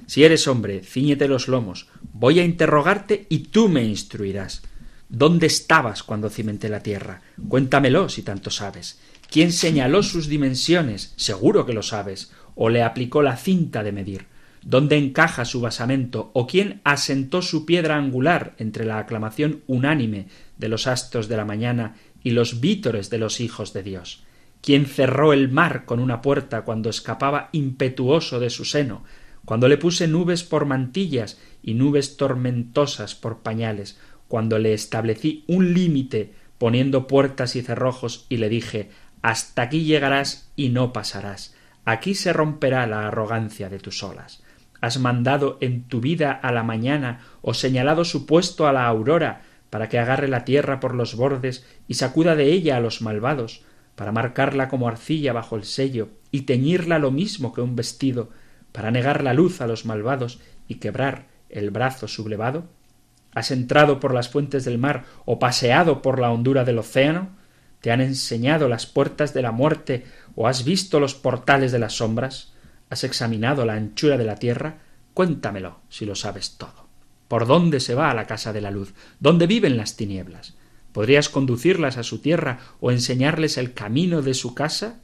[0.05, 4.61] Si eres hombre, ciñete los lomos, voy a interrogarte y tú me instruirás.
[5.09, 7.23] ¿Dónde estabas cuando cimenté la tierra?
[7.49, 8.97] Cuéntamelo si tanto sabes.
[9.29, 11.11] ¿Quién señaló sus dimensiones?
[11.17, 12.31] Seguro que lo sabes.
[12.55, 14.27] ¿O le aplicó la cinta de medir?
[14.61, 16.31] ¿Dónde encaja su basamento?
[16.33, 20.27] ¿O quién asentó su piedra angular entre la aclamación unánime
[20.57, 24.23] de los astros de la mañana y los vítores de los hijos de Dios?
[24.61, 29.03] ¿Quién cerró el mar con una puerta cuando escapaba impetuoso de su seno?
[29.45, 35.73] Cuando le puse nubes por mantillas y nubes tormentosas por pañales, cuando le establecí un
[35.73, 38.89] límite poniendo puertas y cerrojos y le dije
[39.21, 41.55] hasta aquí llegarás y no pasarás.
[41.85, 44.43] Aquí se romperá la arrogancia de tus olas.
[44.79, 49.41] Has mandado en tu vida a la mañana o señalado su puesto a la aurora
[49.69, 53.63] para que agarre la tierra por los bordes y sacuda de ella a los malvados,
[53.95, 58.29] para marcarla como arcilla bajo el sello y teñirla lo mismo que un vestido,
[58.71, 62.65] para negar la luz a los malvados y quebrar el brazo sublevado?
[63.33, 67.29] ¿Has entrado por las fuentes del mar o paseado por la hondura del océano?
[67.81, 70.05] ¿Te han enseñado las puertas de la muerte
[70.35, 72.53] o has visto los portales de las sombras?
[72.89, 74.79] ¿Has examinado la anchura de la tierra?
[75.13, 76.86] Cuéntamelo, si lo sabes todo.
[77.27, 78.93] ¿Por dónde se va a la casa de la luz?
[79.19, 80.55] ¿Dónde viven las tinieblas?
[80.91, 84.99] ¿Podrías conducirlas a su tierra o enseñarles el camino de su casa?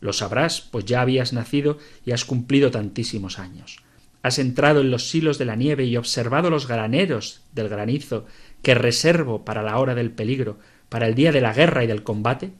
[0.00, 3.78] Lo sabrás, pues ya habías nacido y has cumplido tantísimos años.
[4.22, 8.26] Has entrado en los silos de la nieve y observado los graneros del granizo
[8.62, 10.58] que reservo para la hora del peligro,
[10.88, 12.50] para el día de la guerra y del combate?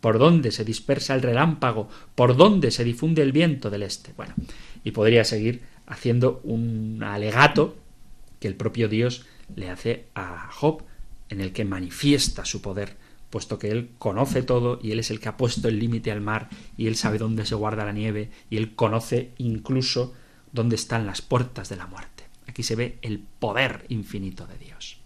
[0.00, 1.88] ¿Por dónde se dispersa el relámpago?
[2.14, 4.12] ¿Por dónde se difunde el viento del este?
[4.16, 4.34] Bueno,
[4.82, 7.76] y podría seguir haciendo un alegato
[8.44, 9.24] que el propio Dios
[9.56, 10.82] le hace a Job,
[11.30, 12.98] en el que manifiesta su poder,
[13.30, 16.20] puesto que él conoce todo y él es el que ha puesto el límite al
[16.20, 20.12] mar y él sabe dónde se guarda la nieve y él conoce incluso
[20.52, 22.24] dónde están las puertas de la muerte.
[22.46, 24.98] Aquí se ve el poder infinito de Dios.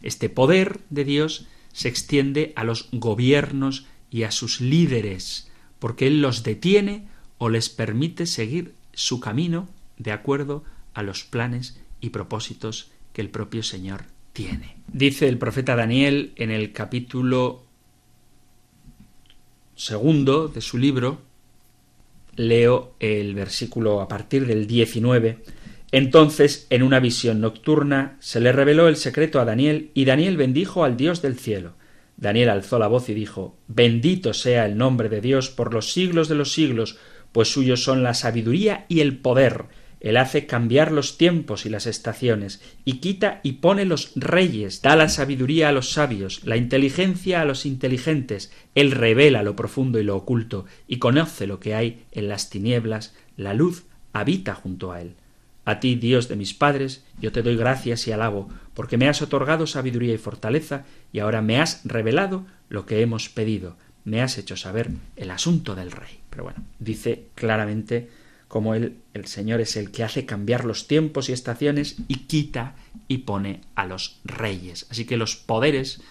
[0.00, 5.50] Este poder de Dios se extiende a los gobiernos y a sus líderes,
[5.80, 7.08] porque Él los detiene
[7.38, 10.62] o les permite seguir su camino de acuerdo
[10.94, 14.02] a los planes y propósitos que el propio Señor
[14.34, 14.76] tiene.
[14.88, 17.64] Dice el profeta Daniel en el capítulo
[19.74, 21.22] segundo de su libro,
[22.36, 25.42] leo el versículo a partir del 19,
[25.92, 30.84] entonces, en una visión nocturna, se le reveló el secreto a Daniel, y Daniel bendijo
[30.84, 31.74] al Dios del cielo.
[32.16, 36.28] Daniel alzó la voz y dijo Bendito sea el nombre de Dios por los siglos
[36.28, 36.96] de los siglos,
[37.32, 39.66] pues suyos son la sabiduría y el poder.
[40.02, 44.96] Él hace cambiar los tiempos y las estaciones, y quita y pone los reyes, da
[44.96, 50.02] la sabiduría a los sabios, la inteligencia a los inteligentes, Él revela lo profundo y
[50.02, 55.00] lo oculto, y conoce lo que hay en las tinieblas, la luz habita junto a
[55.00, 55.14] Él.
[55.64, 59.22] A ti, Dios de mis padres, yo te doy gracias y alabo, porque me has
[59.22, 64.36] otorgado sabiduría y fortaleza, y ahora me has revelado lo que hemos pedido, me has
[64.36, 66.18] hecho saber el asunto del rey.
[66.28, 68.08] Pero bueno, dice claramente
[68.52, 72.76] cómo él, el Señor es el que hace cambiar los tiempos y estaciones y quita
[73.08, 74.86] y pone a los reyes.
[74.90, 76.02] Así que los poderes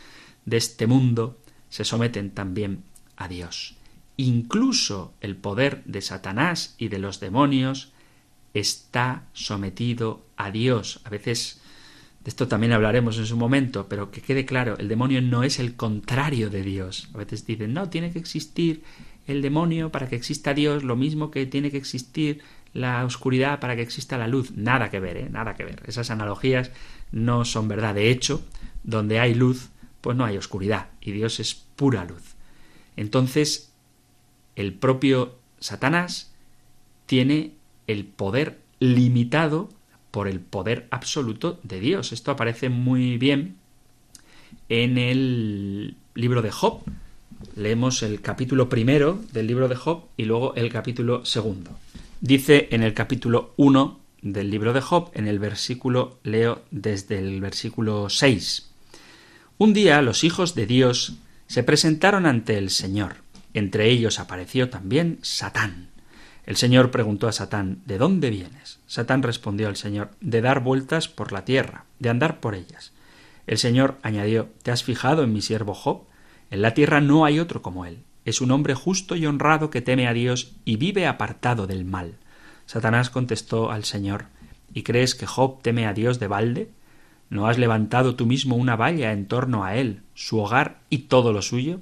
[0.45, 1.37] de este mundo
[1.69, 2.81] se someten también
[3.15, 3.75] a Dios.
[4.17, 7.91] Incluso el poder de Satanás y de los demonios
[8.55, 10.99] está sometido a Dios.
[11.03, 11.61] A veces
[12.23, 15.59] de esto también hablaremos en su momento, pero que quede claro, el demonio no es
[15.59, 17.07] el contrario de Dios.
[17.13, 18.81] A veces dicen, no, tiene que existir
[19.31, 22.41] el demonio para que exista Dios, lo mismo que tiene que existir
[22.73, 24.51] la oscuridad para que exista la luz.
[24.51, 25.29] Nada que ver, ¿eh?
[25.29, 25.81] Nada que ver.
[25.85, 26.71] Esas analogías
[27.11, 27.95] no son verdad.
[27.95, 28.45] De hecho,
[28.83, 29.69] donde hay luz,
[30.01, 32.35] pues no hay oscuridad, y Dios es pura luz.
[32.95, 33.71] Entonces,
[34.55, 36.33] el propio Satanás
[37.05, 37.53] tiene
[37.87, 39.69] el poder limitado
[40.11, 42.11] por el poder absoluto de Dios.
[42.11, 43.57] Esto aparece muy bien
[44.69, 46.83] en el libro de Job.
[47.55, 51.71] Leemos el capítulo primero del libro de Job y luego el capítulo segundo.
[52.19, 57.41] Dice en el capítulo 1 del libro de Job, en el versículo, leo desde el
[57.41, 58.69] versículo 6.
[59.57, 61.13] Un día los hijos de Dios
[61.47, 63.17] se presentaron ante el Señor.
[63.53, 65.89] Entre ellos apareció también Satán.
[66.45, 68.79] El Señor preguntó a Satán ¿De dónde vienes?
[68.87, 72.91] Satán respondió al Señor De dar vueltas por la tierra, de andar por ellas.
[73.47, 76.03] El Señor añadió ¿Te has fijado en mi siervo Job?
[76.51, 79.81] En la tierra no hay otro como él es un hombre justo y honrado que
[79.81, 82.15] teme a Dios y vive apartado del mal.
[82.65, 84.25] Satanás contestó al Señor
[84.73, 86.69] ¿Y crees que Job teme a Dios de balde?
[87.29, 91.33] ¿No has levantado tú mismo una valla en torno a él, su hogar y todo
[91.33, 91.81] lo suyo?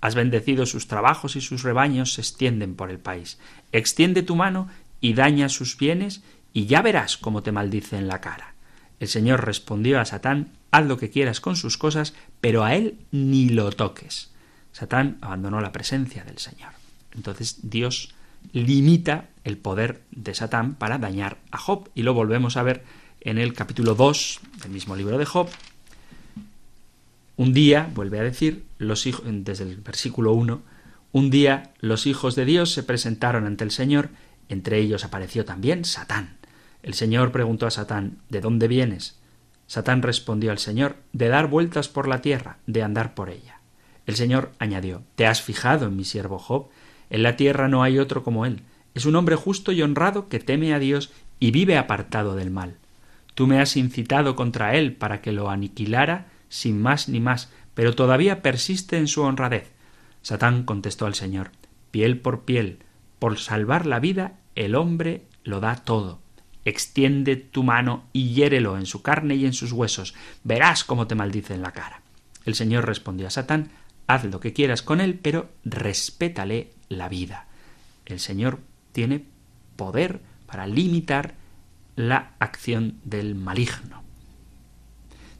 [0.00, 3.38] Has bendecido sus trabajos y sus rebaños se extienden por el país.
[3.72, 4.68] Extiende tu mano
[5.02, 6.22] y daña sus bienes
[6.54, 8.54] y ya verás cómo te maldice en la cara.
[9.00, 12.98] El Señor respondió a Satán Haz lo que quieras con sus cosas, pero a él
[13.10, 14.30] ni lo toques.
[14.72, 16.70] Satán abandonó la presencia del Señor.
[17.14, 18.14] Entonces Dios
[18.52, 21.88] limita el poder de Satán para dañar a Job.
[21.94, 22.84] Y lo volvemos a ver
[23.20, 25.48] en el capítulo 2 del mismo libro de Job.
[27.36, 30.62] Un día, vuelve a decir, los hijos, desde el versículo 1,
[31.12, 34.10] un día los hijos de Dios se presentaron ante el Señor,
[34.48, 36.36] entre ellos apareció también Satán.
[36.82, 39.16] El Señor preguntó a Satán, ¿De dónde vienes?
[39.70, 43.60] Satán respondió al Señor, de dar vueltas por la tierra, de andar por ella.
[44.04, 46.70] El Señor añadió ¿Te has fijado en mi siervo Job?
[47.08, 48.62] En la tierra no hay otro como él.
[48.96, 52.78] Es un hombre justo y honrado que teme a Dios y vive apartado del mal.
[53.36, 57.94] Tú me has incitado contra él para que lo aniquilara sin más ni más, pero
[57.94, 59.70] todavía persiste en su honradez.
[60.22, 61.52] Satán contestó al Señor
[61.92, 62.80] Piel por piel,
[63.20, 66.18] por salvar la vida, el hombre lo da todo.
[66.64, 70.14] Extiende tu mano y hiérelo en su carne y en sus huesos.
[70.44, 72.02] Verás cómo te maldice en la cara.
[72.44, 73.70] El Señor respondió a Satán
[74.06, 77.46] haz lo que quieras con él, pero respétale la vida.
[78.06, 78.58] El Señor
[78.92, 79.24] tiene
[79.76, 81.34] poder para limitar
[81.94, 84.02] la acción del maligno.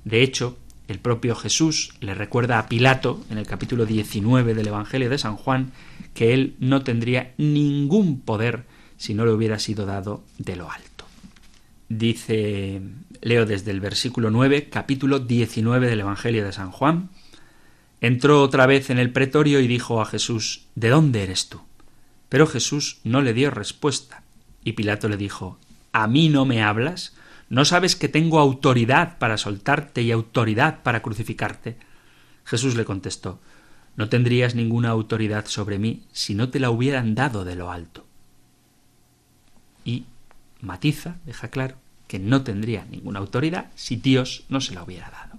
[0.05, 0.57] De hecho,
[0.87, 5.37] el propio Jesús le recuerda a Pilato, en el capítulo 19 del Evangelio de San
[5.37, 5.73] Juan,
[6.15, 8.67] que él no tendría ningún poder
[8.97, 10.90] si no le hubiera sido dado de lo alto.
[11.91, 12.81] Dice,
[13.21, 17.11] leo desde el versículo 9, capítulo 19 del Evangelio de San Juan,
[18.01, 21.61] Entró otra vez en el pretorio y dijo a Jesús ¿De dónde eres tú?
[22.29, 24.23] Pero Jesús no le dio respuesta.
[24.63, 25.59] Y Pilato le dijo
[25.91, 27.17] ¿A mí no me hablas?
[27.49, 31.77] ¿No sabes que tengo autoridad para soltarte y autoridad para crucificarte?
[32.45, 33.41] Jesús le contestó
[33.97, 38.07] No tendrías ninguna autoridad sobre mí si no te la hubieran dado de lo alto.
[39.85, 40.05] Y
[40.63, 45.39] matiza, deja claro, que no tendría ninguna autoridad si Dios no se la hubiera dado.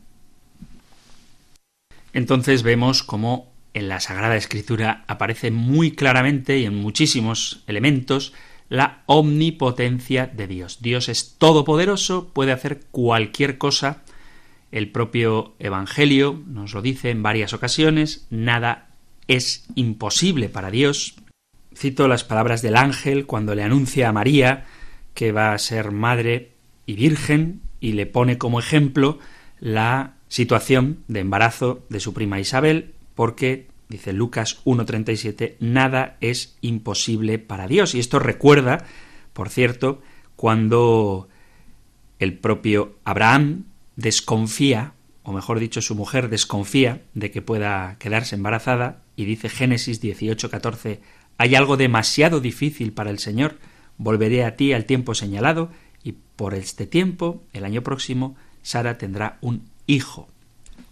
[2.13, 8.33] Entonces vemos cómo en la Sagrada Escritura aparece muy claramente y en muchísimos elementos
[8.69, 10.81] la omnipotencia de Dios.
[10.81, 14.03] Dios es todopoderoso, puede hacer cualquier cosa.
[14.71, 18.87] El propio Evangelio nos lo dice en varias ocasiones, nada
[19.27, 21.15] es imposible para Dios.
[21.75, 24.65] Cito las palabras del ángel cuando le anuncia a María
[25.13, 26.51] que va a ser madre
[26.85, 29.19] y virgen y le pone como ejemplo
[29.59, 37.37] la situación de embarazo de su prima Isabel, porque, dice Lucas 1.37, nada es imposible
[37.39, 37.93] para Dios.
[37.95, 38.85] Y esto recuerda,
[39.33, 40.01] por cierto,
[40.35, 41.27] cuando
[42.19, 44.93] el propio Abraham desconfía,
[45.23, 50.99] o mejor dicho, su mujer desconfía de que pueda quedarse embarazada, y dice Génesis 18.14,
[51.37, 53.57] hay algo demasiado difícil para el Señor,
[54.01, 55.69] volveré a ti al tiempo señalado,
[56.03, 60.27] y por este tiempo, el año próximo, Sara tendrá un hijo.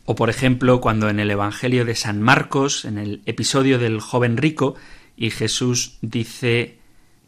[0.05, 4.37] O por ejemplo, cuando en el Evangelio de San Marcos, en el episodio del joven
[4.37, 4.75] rico,
[5.17, 6.77] y Jesús dice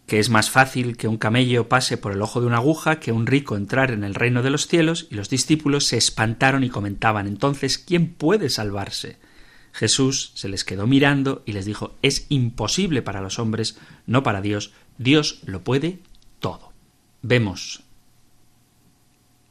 [0.06, 3.12] que es más fácil que un camello pase por el ojo de una aguja que
[3.12, 6.70] un rico entrar en el reino de los cielos, y los discípulos se espantaron y
[6.70, 9.18] comentaban entonces ¿quién puede salvarse?
[9.74, 14.42] Jesús se les quedó mirando y les dijo es imposible para los hombres, no para
[14.42, 16.00] Dios, Dios lo puede
[16.40, 16.72] todo.
[17.24, 17.82] Vemos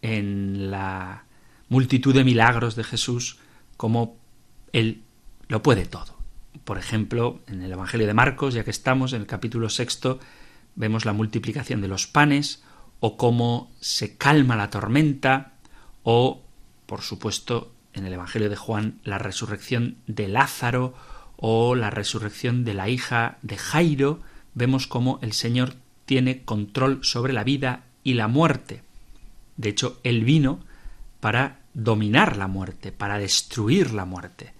[0.01, 1.25] en la
[1.69, 3.39] multitud de milagros de Jesús,
[3.77, 4.17] como
[4.73, 5.03] Él
[5.49, 6.17] lo puede todo.
[6.65, 10.21] Por ejemplo, en el Evangelio de Marcos, ya que estamos en el capítulo sexto,
[10.77, 12.63] vemos la multiplicación de los panes,
[13.01, 15.55] o cómo se calma la tormenta,
[16.05, 16.43] o,
[16.87, 20.95] por supuesto, en el Evangelio de Juan, la resurrección de Lázaro,
[21.37, 24.21] o la resurrección de la hija de Jairo,
[24.55, 25.75] vemos cómo el Señor
[26.05, 28.83] tiene control sobre la vida y la muerte.
[29.57, 30.61] De hecho, Él vino
[31.21, 34.53] para dominar la muerte, para destruir la muerte.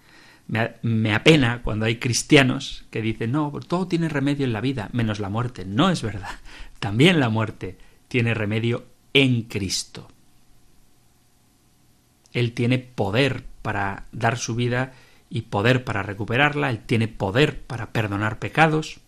[0.83, 5.21] Me, apena cuando hay cristianos que dicen, no, todo tiene remedio en la vida, menos
[5.21, 5.65] la muerte.
[5.65, 6.41] No es verdad.
[6.81, 7.79] También la muerte
[8.09, 10.09] tiene remedio en Cristo.
[12.33, 14.93] Él tiene poder para dar su vida
[15.29, 19.01] y poder para recuperarla, Él tiene poder para perdonar pecados,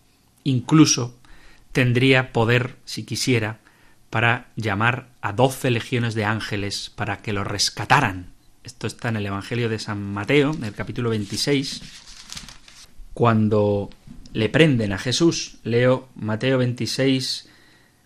[0.43, 1.17] incluso
[1.71, 3.59] tendría poder, si quisiera,
[4.09, 8.27] para llamar a doce legiones de ángeles para que lo rescataran.
[8.63, 11.81] Esto está en el Evangelio de San Mateo, en el capítulo 26,
[13.13, 13.89] cuando
[14.33, 15.57] le prenden a Jesús.
[15.63, 17.49] Leo Mateo 26,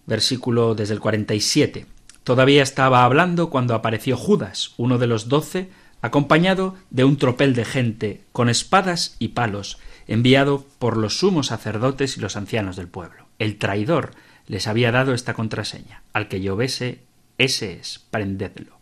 [0.05, 1.85] versículo desde el 47.
[2.23, 5.69] Todavía estaba hablando cuando apareció Judas, uno de los doce,
[6.01, 9.77] acompañado de un tropel de gente, con espadas y palos,
[10.07, 13.27] enviado por los sumos sacerdotes y los ancianos del pueblo.
[13.39, 14.11] El traidor
[14.47, 17.03] les había dado esta contraseña al que yo bese,
[17.37, 18.77] ese es, prendedlo.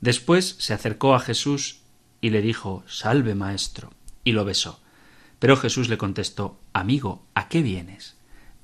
[0.00, 1.80] Después se acercó a Jesús
[2.20, 3.92] y le dijo Salve, maestro,
[4.24, 4.80] y lo besó.
[5.38, 8.16] Pero Jesús le contestó Amigo, ¿a qué vienes?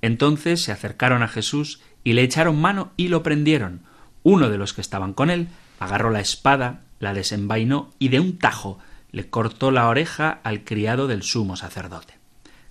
[0.03, 3.83] Entonces se acercaron a Jesús y le echaron mano y lo prendieron.
[4.23, 5.49] Uno de los que estaban con él
[5.79, 8.79] agarró la espada la desenvainó y de un tajo
[9.13, 12.15] le cortó la oreja al criado del sumo sacerdote.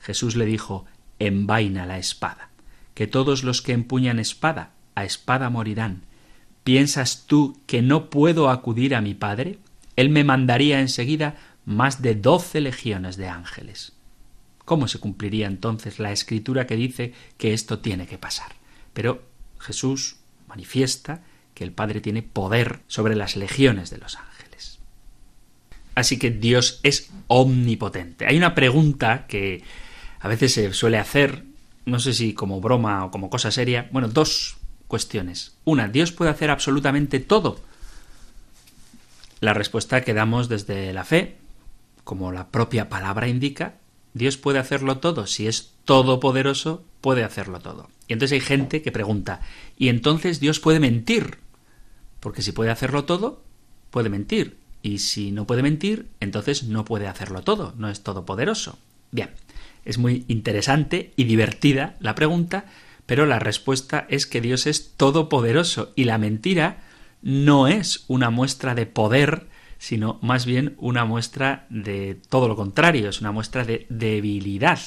[0.02, 0.86] Jesús le dijo
[1.20, 2.50] Envaina la espada,
[2.94, 6.04] que todos los que empuñan espada a espada morirán.
[6.64, 9.60] ¿Piensas tú que no puedo acudir a mi Padre?
[9.96, 11.36] Él me mandaría enseguida
[11.66, 13.94] más de doce legiones de ángeles.
[14.66, 18.54] ¿Cómo se cumpliría entonces la escritura que dice que esto tiene que pasar?
[18.94, 19.24] Pero
[19.60, 20.18] Jesús
[20.48, 21.24] manifiesta
[21.54, 24.29] que el Padre tiene poder sobre las legiones de los ángeles.
[25.96, 28.26] Así que Dios es omnipotente.
[28.26, 29.64] Hay una pregunta que
[30.20, 31.44] a veces se suele hacer,
[31.86, 35.56] no sé si como broma o como cosa seria, bueno, dos cuestiones.
[35.66, 37.60] Una, ¿Dios puede hacer absolutamente todo?
[39.40, 41.38] La respuesta que damos desde la fe,
[42.04, 43.76] como la propia palabra indica,
[44.14, 45.28] Dios puede hacerlo todo.
[45.28, 47.90] Si es todopoderoso, puede hacerlo todo.
[48.08, 49.42] Y entonces hay gente que pregunta,
[49.78, 51.38] ¿y entonces Dios puede mentir?
[52.20, 53.44] Porque si puede hacerlo todo,
[53.92, 54.58] puede mentir.
[54.82, 58.78] Y si no puede mentir, entonces no puede hacerlo todo, no es todopoderoso.
[59.12, 59.32] Bien,
[59.86, 62.66] es muy interesante y divertida la pregunta,
[63.06, 66.84] pero la respuesta es que Dios es todopoderoso y la mentira
[67.22, 73.10] no es una muestra de poder, sino más bien una muestra de todo lo contrario,
[73.10, 74.80] es una muestra de debilidad.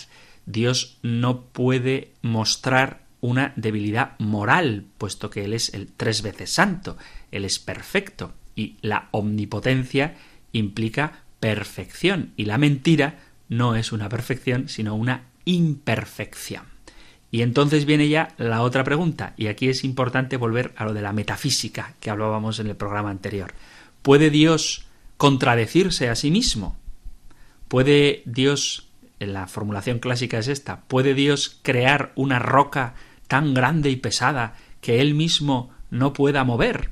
[0.46, 6.96] Dios no puede mostrar una debilidad moral, puesto que Él es el tres veces santo.
[7.30, 10.14] Él es perfecto y la omnipotencia
[10.52, 16.72] implica perfección y la mentira no es una perfección sino una imperfección.
[17.32, 21.00] Y entonces viene ya la otra pregunta, y aquí es importante volver a lo de
[21.00, 23.54] la metafísica que hablábamos en el programa anterior.
[24.02, 24.84] ¿Puede Dios
[25.16, 26.76] contradecirse a sí mismo?
[27.68, 32.94] ¿Puede Dios, en la formulación clásica es esta, ¿puede Dios crear una roca
[33.28, 36.90] tan grande y pesada que él mismo no pueda mover?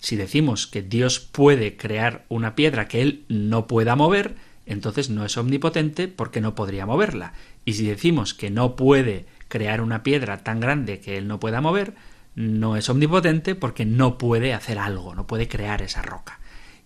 [0.00, 4.36] Si decimos que Dios puede crear una piedra que Él no pueda mover,
[4.66, 7.32] entonces no es omnipotente porque no podría moverla.
[7.64, 11.60] Y si decimos que no puede crear una piedra tan grande que Él no pueda
[11.60, 11.94] mover,
[12.34, 16.38] no es omnipotente porque no puede hacer algo, no puede crear esa roca.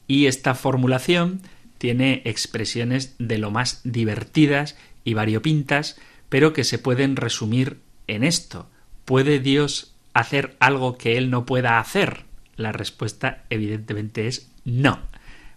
[0.07, 1.43] Y esta formulación
[1.79, 5.99] tiene expresiones de lo más divertidas y variopintas,
[6.29, 8.69] pero que se pueden resumir en esto.
[9.05, 12.25] ¿Puede Dios hacer algo que Él no pueda hacer?
[12.57, 15.01] La respuesta evidentemente es no.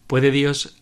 [0.07, 0.81] ¿Puede Dios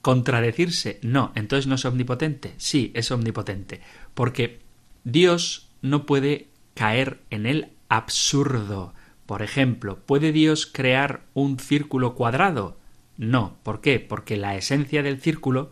[0.00, 0.98] contradecirse?
[1.02, 1.32] No.
[1.34, 2.54] Entonces no es omnipotente.
[2.56, 3.80] Sí, es omnipotente.
[4.14, 4.60] Porque
[5.04, 8.94] Dios no puede caer en el absurdo.
[9.26, 12.78] Por ejemplo, ¿puede Dios crear un círculo cuadrado?
[13.16, 13.56] No.
[13.62, 14.00] ¿Por qué?
[14.00, 15.70] Porque la esencia del círculo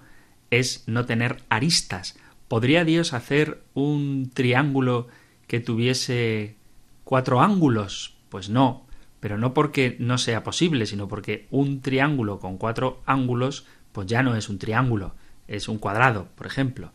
[0.51, 2.18] es no tener aristas.
[2.49, 5.09] ¿Podría Dios hacer un triángulo
[5.47, 6.57] que tuviese
[7.05, 8.16] cuatro ángulos?
[8.28, 8.89] Pues no
[9.21, 14.23] pero no porque no sea posible, sino porque un triángulo con cuatro ángulos, pues ya
[14.23, 15.14] no es un triángulo,
[15.47, 16.93] es un cuadrado, por ejemplo.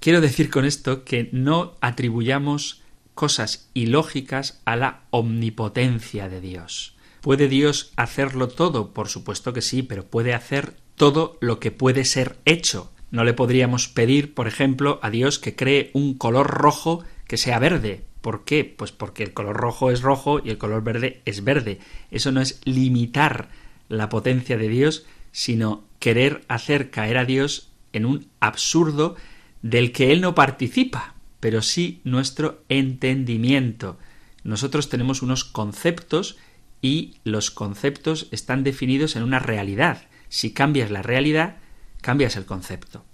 [0.00, 2.82] Quiero decir con esto que no atribuyamos
[3.14, 6.96] cosas ilógicas a la omnipotencia de Dios.
[7.20, 8.92] ¿Puede Dios hacerlo todo?
[8.92, 12.92] Por supuesto que sí, pero puede hacer todo lo que puede ser hecho.
[13.10, 17.58] No le podríamos pedir, por ejemplo, a Dios que cree un color rojo que sea
[17.58, 18.04] verde.
[18.26, 18.64] ¿Por qué?
[18.64, 21.78] Pues porque el color rojo es rojo y el color verde es verde.
[22.10, 23.50] Eso no es limitar
[23.88, 29.14] la potencia de Dios, sino querer hacer caer a Dios en un absurdo
[29.62, 33.96] del que Él no participa, pero sí nuestro entendimiento.
[34.42, 36.36] Nosotros tenemos unos conceptos
[36.82, 40.02] y los conceptos están definidos en una realidad.
[40.30, 41.58] Si cambias la realidad,
[42.00, 43.04] cambias el concepto.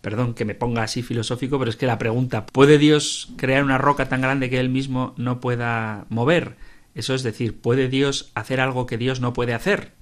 [0.00, 3.78] Perdón que me ponga así filosófico, pero es que la pregunta, ¿puede Dios crear una
[3.78, 6.56] roca tan grande que él mismo no pueda mover?
[6.94, 9.92] Eso es decir, ¿puede Dios hacer algo que Dios no puede hacer?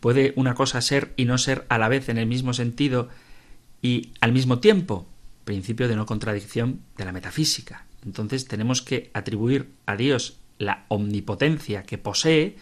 [0.00, 3.08] ¿Puede una cosa ser y no ser a la vez en el mismo sentido
[3.82, 5.06] y al mismo tiempo?
[5.44, 7.86] Principio de no contradicción de la metafísica.
[8.04, 12.56] Entonces tenemos que atribuir a Dios la omnipotencia que posee,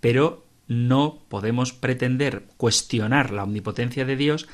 [0.00, 4.48] pero no podemos pretender cuestionar la omnipotencia de Dios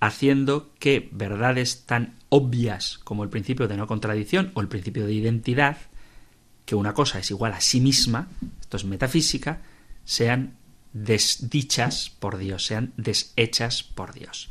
[0.00, 5.12] haciendo que verdades tan obvias como el principio de no contradicción o el principio de
[5.12, 5.76] identidad,
[6.64, 8.28] que una cosa es igual a sí misma,
[8.60, 9.60] esto es metafísica,
[10.04, 10.54] sean
[10.92, 14.50] desdichas por Dios, sean deshechas por Dios.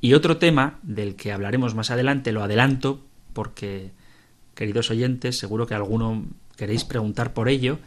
[0.00, 3.92] Y otro tema del que hablaremos más adelante, lo adelanto porque,
[4.54, 6.26] queridos oyentes, seguro que alguno
[6.56, 7.78] queréis preguntar por ello,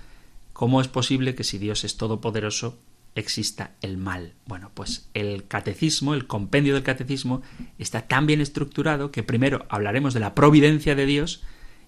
[0.54, 2.80] ¿cómo es posible que si Dios es todopoderoso
[3.16, 4.34] exista el mal?
[4.46, 7.42] Bueno, pues el catecismo, el compendio del catecismo,
[7.80, 11.42] está tan bien estructurado que primero hablaremos de la providencia de Dios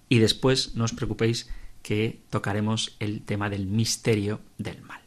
[0.10, 1.50] y después no os preocupéis
[1.84, 5.02] que tocaremos el tema del misterio del mal.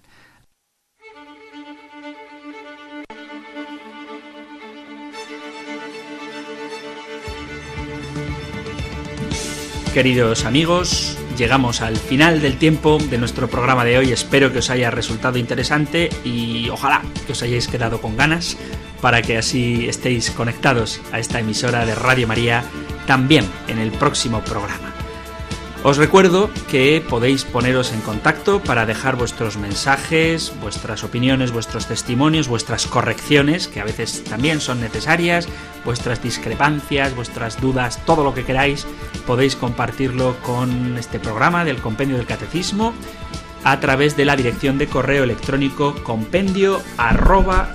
[9.93, 14.13] Queridos amigos, llegamos al final del tiempo de nuestro programa de hoy.
[14.13, 18.59] Espero que os haya resultado interesante y ojalá que os hayáis quedado con ganas
[19.01, 22.63] para que así estéis conectados a esta emisora de Radio María
[23.07, 25.00] también en el próximo programa.
[25.83, 32.49] Os recuerdo que podéis poneros en contacto para dejar vuestros mensajes, vuestras opiniones, vuestros testimonios,
[32.49, 35.49] vuestras correcciones, que a veces también son necesarias,
[35.87, 38.87] vuestras discrepancias, vuestras dudas, todo lo que queráis,
[39.27, 42.93] podéis compartirlo con este programa del Compendio del Catecismo
[43.65, 47.75] a través de la dirección de correo electrónico compendio arroba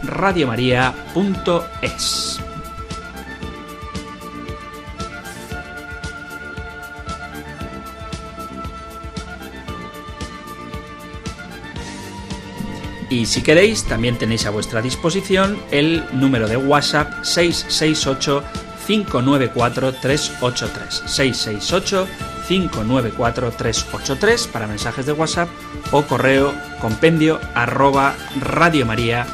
[13.16, 18.44] Y si queréis, también tenéis a vuestra disposición el número de WhatsApp 668
[18.86, 21.04] 594 383.
[21.06, 22.08] 668
[22.46, 25.48] 594 383 para mensajes de WhatsApp
[25.92, 29.32] o correo compendio arroba radiomaria.es.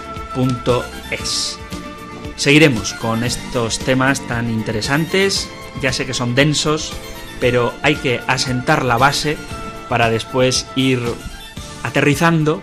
[2.36, 5.50] Seguiremos con estos temas tan interesantes.
[5.82, 6.94] Ya sé que son densos,
[7.40, 9.38] pero hay que asentar la base
[9.90, 11.02] para después ir
[11.82, 12.62] aterrizando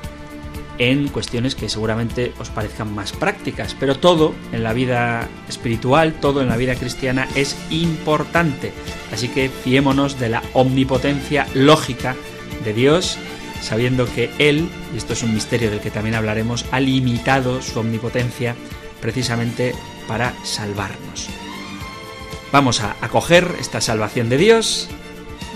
[0.79, 6.41] en cuestiones que seguramente os parezcan más prácticas, pero todo en la vida espiritual, todo
[6.41, 8.73] en la vida cristiana es importante.
[9.13, 12.17] Así que fiémonos de la omnipotencia lógica
[12.65, 13.19] de Dios,
[13.61, 17.81] sabiendo que Él, y esto es un misterio del que también hablaremos, ha limitado su
[17.81, 18.55] omnipotencia
[19.01, 19.75] precisamente
[20.07, 21.29] para salvarnos.
[22.53, 24.89] Vamos a acoger esta salvación de Dios,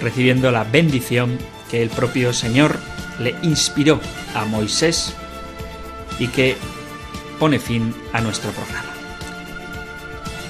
[0.00, 1.38] recibiendo la bendición
[1.70, 2.78] que el propio Señor
[3.22, 4.00] le inspiró
[4.34, 5.14] a Moisés
[6.18, 6.56] y que
[7.38, 8.92] pone fin a nuestro programa.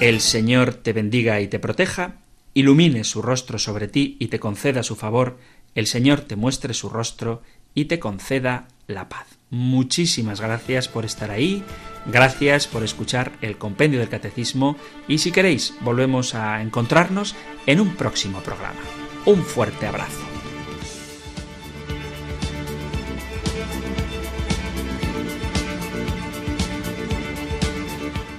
[0.01, 2.17] El Señor te bendiga y te proteja,
[2.55, 5.39] ilumine su rostro sobre ti y te conceda su favor,
[5.75, 7.43] el Señor te muestre su rostro
[7.75, 9.27] y te conceda la paz.
[9.51, 11.63] Muchísimas gracias por estar ahí,
[12.07, 14.77] gracias por escuchar el compendio del catecismo
[15.09, 18.81] y si queréis volvemos a encontrarnos en un próximo programa.
[19.25, 20.32] Un fuerte abrazo.